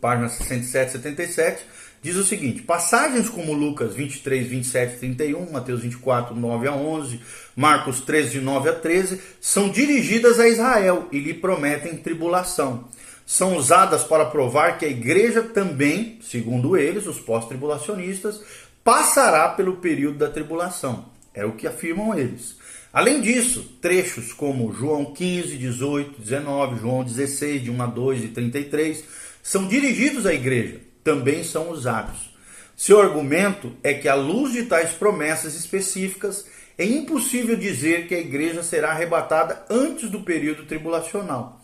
página 0.00 0.28
67 0.28 0.92
77, 0.92 1.64
diz 2.02 2.16
o 2.16 2.24
seguinte: 2.24 2.62
passagens 2.62 3.28
como 3.28 3.52
Lucas 3.52 3.94
23, 3.94 4.46
27 4.46 4.98
31, 4.98 5.50
Mateus 5.52 5.82
24, 5.82 6.34
9 6.34 6.68
a 6.68 6.72
11, 6.72 7.20
Marcos 7.54 8.00
13, 8.00 8.30
de 8.30 8.40
9 8.40 8.68
a 8.68 8.72
13, 8.74 9.20
são 9.40 9.68
dirigidas 9.68 10.40
a 10.40 10.48
Israel 10.48 11.08
e 11.12 11.18
lhe 11.18 11.34
prometem 11.34 11.96
tribulação 11.96 12.88
são 13.30 13.56
usadas 13.56 14.02
para 14.02 14.24
provar 14.24 14.76
que 14.76 14.84
a 14.84 14.88
igreja 14.88 15.40
também, 15.40 16.18
segundo 16.20 16.76
eles, 16.76 17.06
os 17.06 17.20
pós-tribulacionistas, 17.20 18.40
passará 18.82 19.48
pelo 19.50 19.76
período 19.76 20.18
da 20.18 20.28
tribulação. 20.28 21.04
É 21.32 21.44
o 21.44 21.52
que 21.52 21.64
afirmam 21.64 22.12
eles. 22.12 22.56
Além 22.92 23.20
disso, 23.20 23.78
trechos 23.80 24.32
como 24.32 24.72
João 24.72 25.14
15, 25.14 25.56
18, 25.56 26.20
19, 26.20 26.80
João 26.80 27.04
16, 27.04 27.62
de 27.62 27.70
1 27.70 27.80
a 27.80 27.86
2 27.86 28.24
e 28.24 28.28
33, 28.28 29.04
são 29.42 29.66
dirigidos 29.66 30.26
à 30.26 30.34
igreja, 30.34 30.80
também 31.02 31.42
são 31.44 31.70
usados. 31.70 32.30
Seu 32.76 33.00
argumento 33.00 33.72
é 33.82 33.92
que, 33.92 34.08
à 34.08 34.14
luz 34.14 34.52
de 34.52 34.64
tais 34.64 34.90
promessas 34.92 35.54
específicas, 35.54 36.46
é 36.78 36.84
impossível 36.84 37.56
dizer 37.56 38.08
que 38.08 38.14
a 38.14 38.20
igreja 38.20 38.62
será 38.62 38.90
arrebatada 38.90 39.64
antes 39.68 40.08
do 40.08 40.22
período 40.22 40.64
tribulacional. 40.64 41.60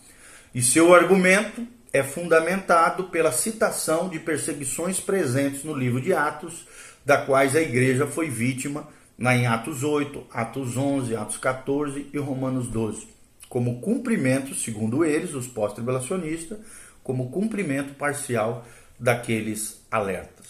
E 0.53 0.61
seu 0.61 0.93
argumento 0.93 1.65
é 1.91 2.03
fundamentado 2.03 3.05
pela 3.05 3.31
citação 3.31 4.09
de 4.09 4.19
perseguições 4.19 4.99
presentes 4.99 5.63
no 5.63 5.73
livro 5.73 5.99
de 5.99 6.13
Atos, 6.13 6.67
da 7.03 7.17
quais 7.17 7.55
a 7.55 7.61
igreja 7.61 8.05
foi 8.05 8.29
vítima 8.29 8.87
na 9.17 9.35
em 9.35 9.47
Atos 9.47 9.83
8, 9.83 10.27
Atos 10.31 10.77
11, 10.77 11.15
Atos 11.15 11.37
14 11.37 12.07
e 12.13 12.17
Romanos 12.19 12.67
12, 12.67 13.07
como 13.49 13.81
cumprimento, 13.81 14.53
segundo 14.53 15.03
eles, 15.03 15.33
os 15.33 15.47
pós-tribulacionistas, 15.47 16.59
como 17.07 17.31
cumprimento 17.31 17.95
parcial 17.95 18.63
daqueles 18.99 19.81
alertas. 19.89 20.47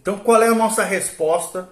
Então, 0.00 0.18
qual 0.18 0.42
é 0.42 0.48
a 0.48 0.54
nossa 0.54 0.82
resposta 0.82 1.68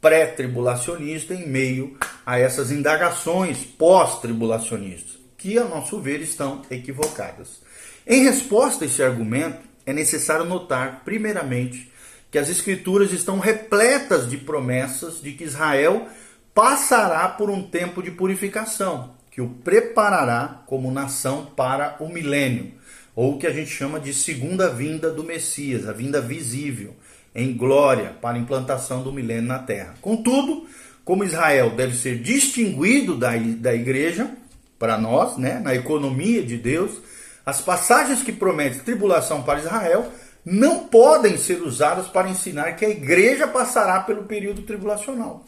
pré-tribulacionista 0.00 1.34
em 1.34 1.48
meio 1.48 1.98
a 2.24 2.38
essas 2.38 2.70
indagações 2.70 3.64
pós-tribulacionistas? 3.64 5.16
que, 5.46 5.58
a 5.58 5.64
nosso 5.64 6.00
ver, 6.00 6.20
estão 6.20 6.62
equivocadas. 6.70 7.60
Em 8.06 8.24
resposta 8.24 8.84
a 8.84 8.86
esse 8.86 9.02
argumento, 9.02 9.60
é 9.84 9.92
necessário 9.92 10.44
notar, 10.44 11.02
primeiramente, 11.04 11.92
que 12.30 12.38
as 12.38 12.48
Escrituras 12.48 13.12
estão 13.12 13.38
repletas 13.38 14.28
de 14.28 14.36
promessas 14.36 15.20
de 15.20 15.32
que 15.32 15.44
Israel 15.44 16.08
passará 16.52 17.28
por 17.28 17.48
um 17.48 17.62
tempo 17.62 18.02
de 18.02 18.10
purificação, 18.10 19.14
que 19.30 19.40
o 19.40 19.48
preparará 19.48 20.62
como 20.66 20.90
nação 20.90 21.46
para 21.46 21.96
o 22.00 22.08
milênio, 22.08 22.72
ou 23.16 23.32
o 23.32 23.38
que 23.38 23.46
a 23.46 23.52
gente 23.52 23.70
chama 23.70 23.98
de 23.98 24.12
segunda 24.12 24.68
vinda 24.68 25.10
do 25.10 25.24
Messias, 25.24 25.88
a 25.88 25.92
vinda 25.92 26.20
visível, 26.20 26.94
em 27.34 27.56
glória 27.56 28.14
para 28.20 28.36
a 28.36 28.40
implantação 28.40 29.02
do 29.02 29.10
milênio 29.10 29.48
na 29.48 29.58
terra. 29.58 29.94
Contudo, 30.02 30.66
como 31.02 31.24
Israel 31.24 31.70
deve 31.70 31.96
ser 31.96 32.18
distinguido 32.18 33.16
da, 33.16 33.30
da 33.36 33.74
igreja, 33.74 34.30
para 34.78 34.98
nós, 34.98 35.38
né, 35.38 35.58
na 35.58 35.74
economia 35.74 36.42
de 36.42 36.58
Deus, 36.58 37.00
as 37.44 37.62
passagens 37.62 38.22
que 38.22 38.32
prometem 38.32 38.80
tribulação 38.80 39.42
para 39.42 39.60
Israel 39.60 40.12
não 40.44 40.86
podem 40.86 41.38
ser 41.38 41.62
usadas 41.62 42.08
para 42.08 42.28
ensinar 42.28 42.72
que 42.72 42.84
a 42.84 42.90
igreja 42.90 43.48
passará 43.48 44.00
pelo 44.00 44.24
período 44.24 44.62
tribulacional. 44.62 45.44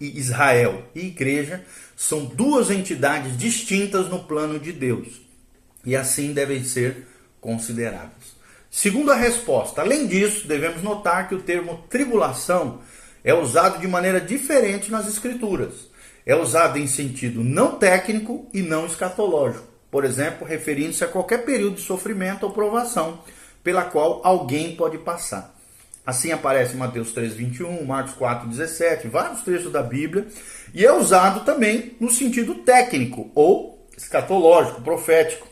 E 0.00 0.16
Israel 0.16 0.84
e 0.94 1.06
igreja 1.06 1.64
são 1.96 2.24
duas 2.24 2.70
entidades 2.70 3.36
distintas 3.36 4.08
no 4.08 4.20
plano 4.20 4.60
de 4.60 4.72
Deus 4.72 5.27
e 5.84 5.96
assim 5.96 6.32
devem 6.32 6.64
ser 6.64 7.06
consideradas. 7.40 8.38
Segundo 8.70 9.10
a 9.10 9.16
resposta, 9.16 9.80
além 9.80 10.06
disso, 10.06 10.46
devemos 10.46 10.82
notar 10.82 11.28
que 11.28 11.34
o 11.34 11.42
termo 11.42 11.84
tribulação 11.88 12.80
é 13.24 13.32
usado 13.32 13.80
de 13.80 13.88
maneira 13.88 14.20
diferente 14.20 14.90
nas 14.90 15.08
Escrituras. 15.08 15.88
É 16.24 16.36
usado 16.36 16.78
em 16.78 16.86
sentido 16.86 17.42
não 17.42 17.76
técnico 17.76 18.46
e 18.52 18.60
não 18.60 18.86
escatológico. 18.86 19.66
Por 19.90 20.04
exemplo, 20.04 20.46
referindo-se 20.46 21.02
a 21.02 21.08
qualquer 21.08 21.44
período 21.44 21.76
de 21.76 21.80
sofrimento 21.80 22.44
ou 22.44 22.52
provação 22.52 23.20
pela 23.64 23.84
qual 23.84 24.20
alguém 24.22 24.76
pode 24.76 24.98
passar. 24.98 25.54
Assim 26.04 26.30
aparece 26.30 26.76
Mateus 26.76 27.12
3:21, 27.12 27.84
Marcos 27.84 28.14
4:17, 28.14 29.08
vários 29.08 29.42
trechos 29.42 29.72
da 29.72 29.82
Bíblia, 29.82 30.26
e 30.74 30.84
é 30.84 30.92
usado 30.92 31.44
também 31.44 31.96
no 31.98 32.10
sentido 32.10 32.56
técnico 32.56 33.30
ou 33.34 33.86
escatológico, 33.96 34.82
profético, 34.82 35.47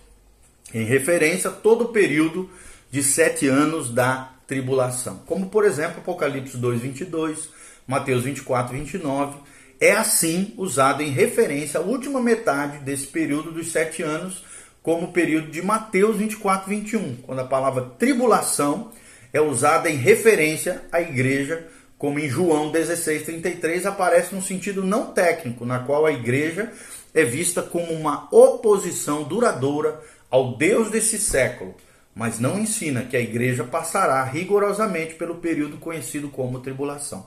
em 0.74 0.85
referência 0.85 1.50
todo 1.50 1.85
o 1.85 1.88
período 1.88 2.50
de 2.90 3.02
sete 3.02 3.46
anos 3.46 3.90
da 3.90 4.33
tribulação. 4.46 5.20
Como, 5.26 5.48
por 5.48 5.64
exemplo, 5.64 5.98
Apocalipse 5.98 6.57
2:22, 6.57 7.48
Mateus 7.87 8.24
24:29, 8.24 9.35
é 9.81 9.92
assim 9.92 10.55
usado 10.57 11.02
em 11.02 11.11
referência 11.11 11.81
à 11.81 11.83
última 11.83 12.20
metade 12.20 12.79
desse 12.79 13.07
período 13.07 13.52
dos 13.52 13.70
sete 13.70 14.02
anos, 14.02 14.44
como 14.83 15.07
o 15.07 15.12
período 15.12 15.50
de 15.50 15.62
Mateus 15.62 16.16
24:21, 16.16 17.16
quando 17.22 17.40
a 17.40 17.44
palavra 17.44 17.90
tribulação 17.98 18.90
é 19.33 19.40
usada 19.40 19.90
em 19.90 19.96
referência 19.96 20.85
à 20.90 21.00
igreja, 21.00 21.66
como 21.98 22.18
em 22.18 22.29
João 22.29 22.70
16:33 22.70 23.85
aparece 23.87 24.35
no 24.35 24.42
sentido 24.42 24.85
não 24.85 25.12
técnico, 25.12 25.64
na 25.64 25.81
qual 25.81 26.07
a 26.07 26.12
igreja 26.12 26.72
é 27.12 27.24
vista 27.24 27.62
como 27.62 27.92
uma 27.92 28.29
oposição 28.31 29.24
duradoura 29.24 30.00
ao 30.30 30.56
Deus 30.56 30.90
desse 30.90 31.18
século, 31.18 31.74
mas 32.14 32.38
não 32.38 32.58
ensina 32.58 33.02
que 33.02 33.16
a 33.16 33.20
igreja 33.20 33.64
passará 33.64 34.24
rigorosamente 34.24 35.14
pelo 35.14 35.36
período 35.36 35.76
conhecido 35.76 36.28
como 36.28 36.60
tribulação. 36.60 37.26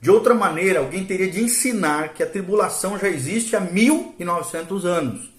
De 0.00 0.10
outra 0.10 0.34
maneira, 0.34 0.78
alguém 0.78 1.04
teria 1.04 1.30
de 1.30 1.42
ensinar 1.42 2.14
que 2.14 2.22
a 2.22 2.26
tribulação 2.26 2.98
já 2.98 3.08
existe 3.08 3.54
há 3.54 3.60
1900 3.60 4.86
anos, 4.86 5.30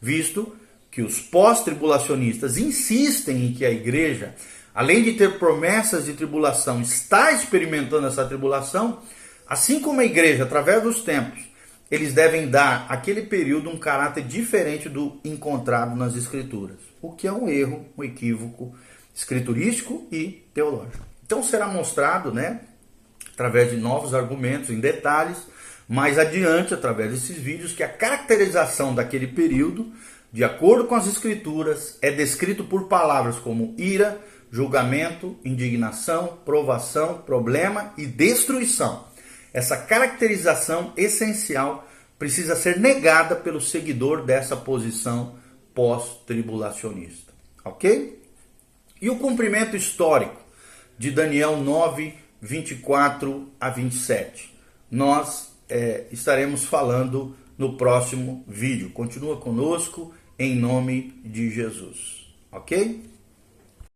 visto 0.00 0.54
que 0.90 1.02
os 1.02 1.20
pós-tribulacionistas 1.20 2.56
insistem 2.56 3.46
em 3.46 3.52
que 3.52 3.64
a 3.64 3.70
igreja 3.70 4.34
além 4.76 5.02
de 5.02 5.14
ter 5.14 5.38
promessas 5.38 6.04
de 6.04 6.12
tribulação, 6.12 6.82
está 6.82 7.32
experimentando 7.32 8.06
essa 8.06 8.26
tribulação, 8.26 8.98
assim 9.48 9.80
como 9.80 10.02
a 10.02 10.04
igreja, 10.04 10.42
através 10.42 10.82
dos 10.82 11.00
tempos, 11.00 11.40
eles 11.90 12.12
devem 12.12 12.48
dar 12.48 12.86
aquele 12.88 13.22
período 13.22 13.70
um 13.70 13.78
caráter 13.78 14.24
diferente 14.24 14.88
do 14.88 15.20
encontrado 15.24 15.94
nas 15.94 16.16
escrituras, 16.16 16.78
o 17.00 17.12
que 17.12 17.26
é 17.26 17.32
um 17.32 17.48
erro, 17.48 17.86
um 17.96 18.02
equívoco 18.02 18.74
escriturístico 19.14 20.06
e 20.10 20.44
teológico. 20.52 21.04
Então 21.24 21.42
será 21.42 21.66
mostrado, 21.68 22.32
né, 22.32 22.60
através 23.32 23.70
de 23.70 23.76
novos 23.76 24.14
argumentos 24.14 24.70
em 24.70 24.80
detalhes, 24.80 25.38
mais 25.88 26.18
adiante, 26.18 26.74
através 26.74 27.12
desses 27.12 27.36
vídeos, 27.36 27.72
que 27.72 27.82
a 27.82 27.88
caracterização 27.88 28.94
daquele 28.94 29.28
período, 29.28 29.92
de 30.32 30.42
acordo 30.42 30.86
com 30.86 30.96
as 30.96 31.06
escrituras, 31.06 31.96
é 32.02 32.10
descrito 32.10 32.64
por 32.64 32.88
palavras 32.88 33.36
como 33.36 33.74
ira, 33.78 34.20
julgamento, 34.50 35.36
indignação, 35.44 36.38
provação, 36.44 37.18
problema 37.18 37.92
e 37.96 38.06
destruição. 38.06 39.04
Essa 39.56 39.74
caracterização 39.74 40.92
essencial 40.98 41.88
precisa 42.18 42.54
ser 42.54 42.78
negada 42.78 43.34
pelo 43.34 43.58
seguidor 43.58 44.22
dessa 44.22 44.54
posição 44.54 45.38
pós-tribulacionista. 45.74 47.32
Ok? 47.64 48.22
E 49.00 49.08
o 49.08 49.16
cumprimento 49.16 49.74
histórico 49.74 50.36
de 50.98 51.10
Daniel 51.10 51.56
9, 51.56 52.12
24 52.38 53.50
a 53.58 53.70
27. 53.70 54.54
Nós 54.90 55.50
é, 55.70 56.04
estaremos 56.12 56.66
falando 56.66 57.34
no 57.56 57.78
próximo 57.78 58.44
vídeo. 58.46 58.90
Continua 58.90 59.38
conosco 59.38 60.12
em 60.38 60.54
nome 60.54 61.18
de 61.24 61.48
Jesus. 61.48 62.26
Ok? 62.52 63.08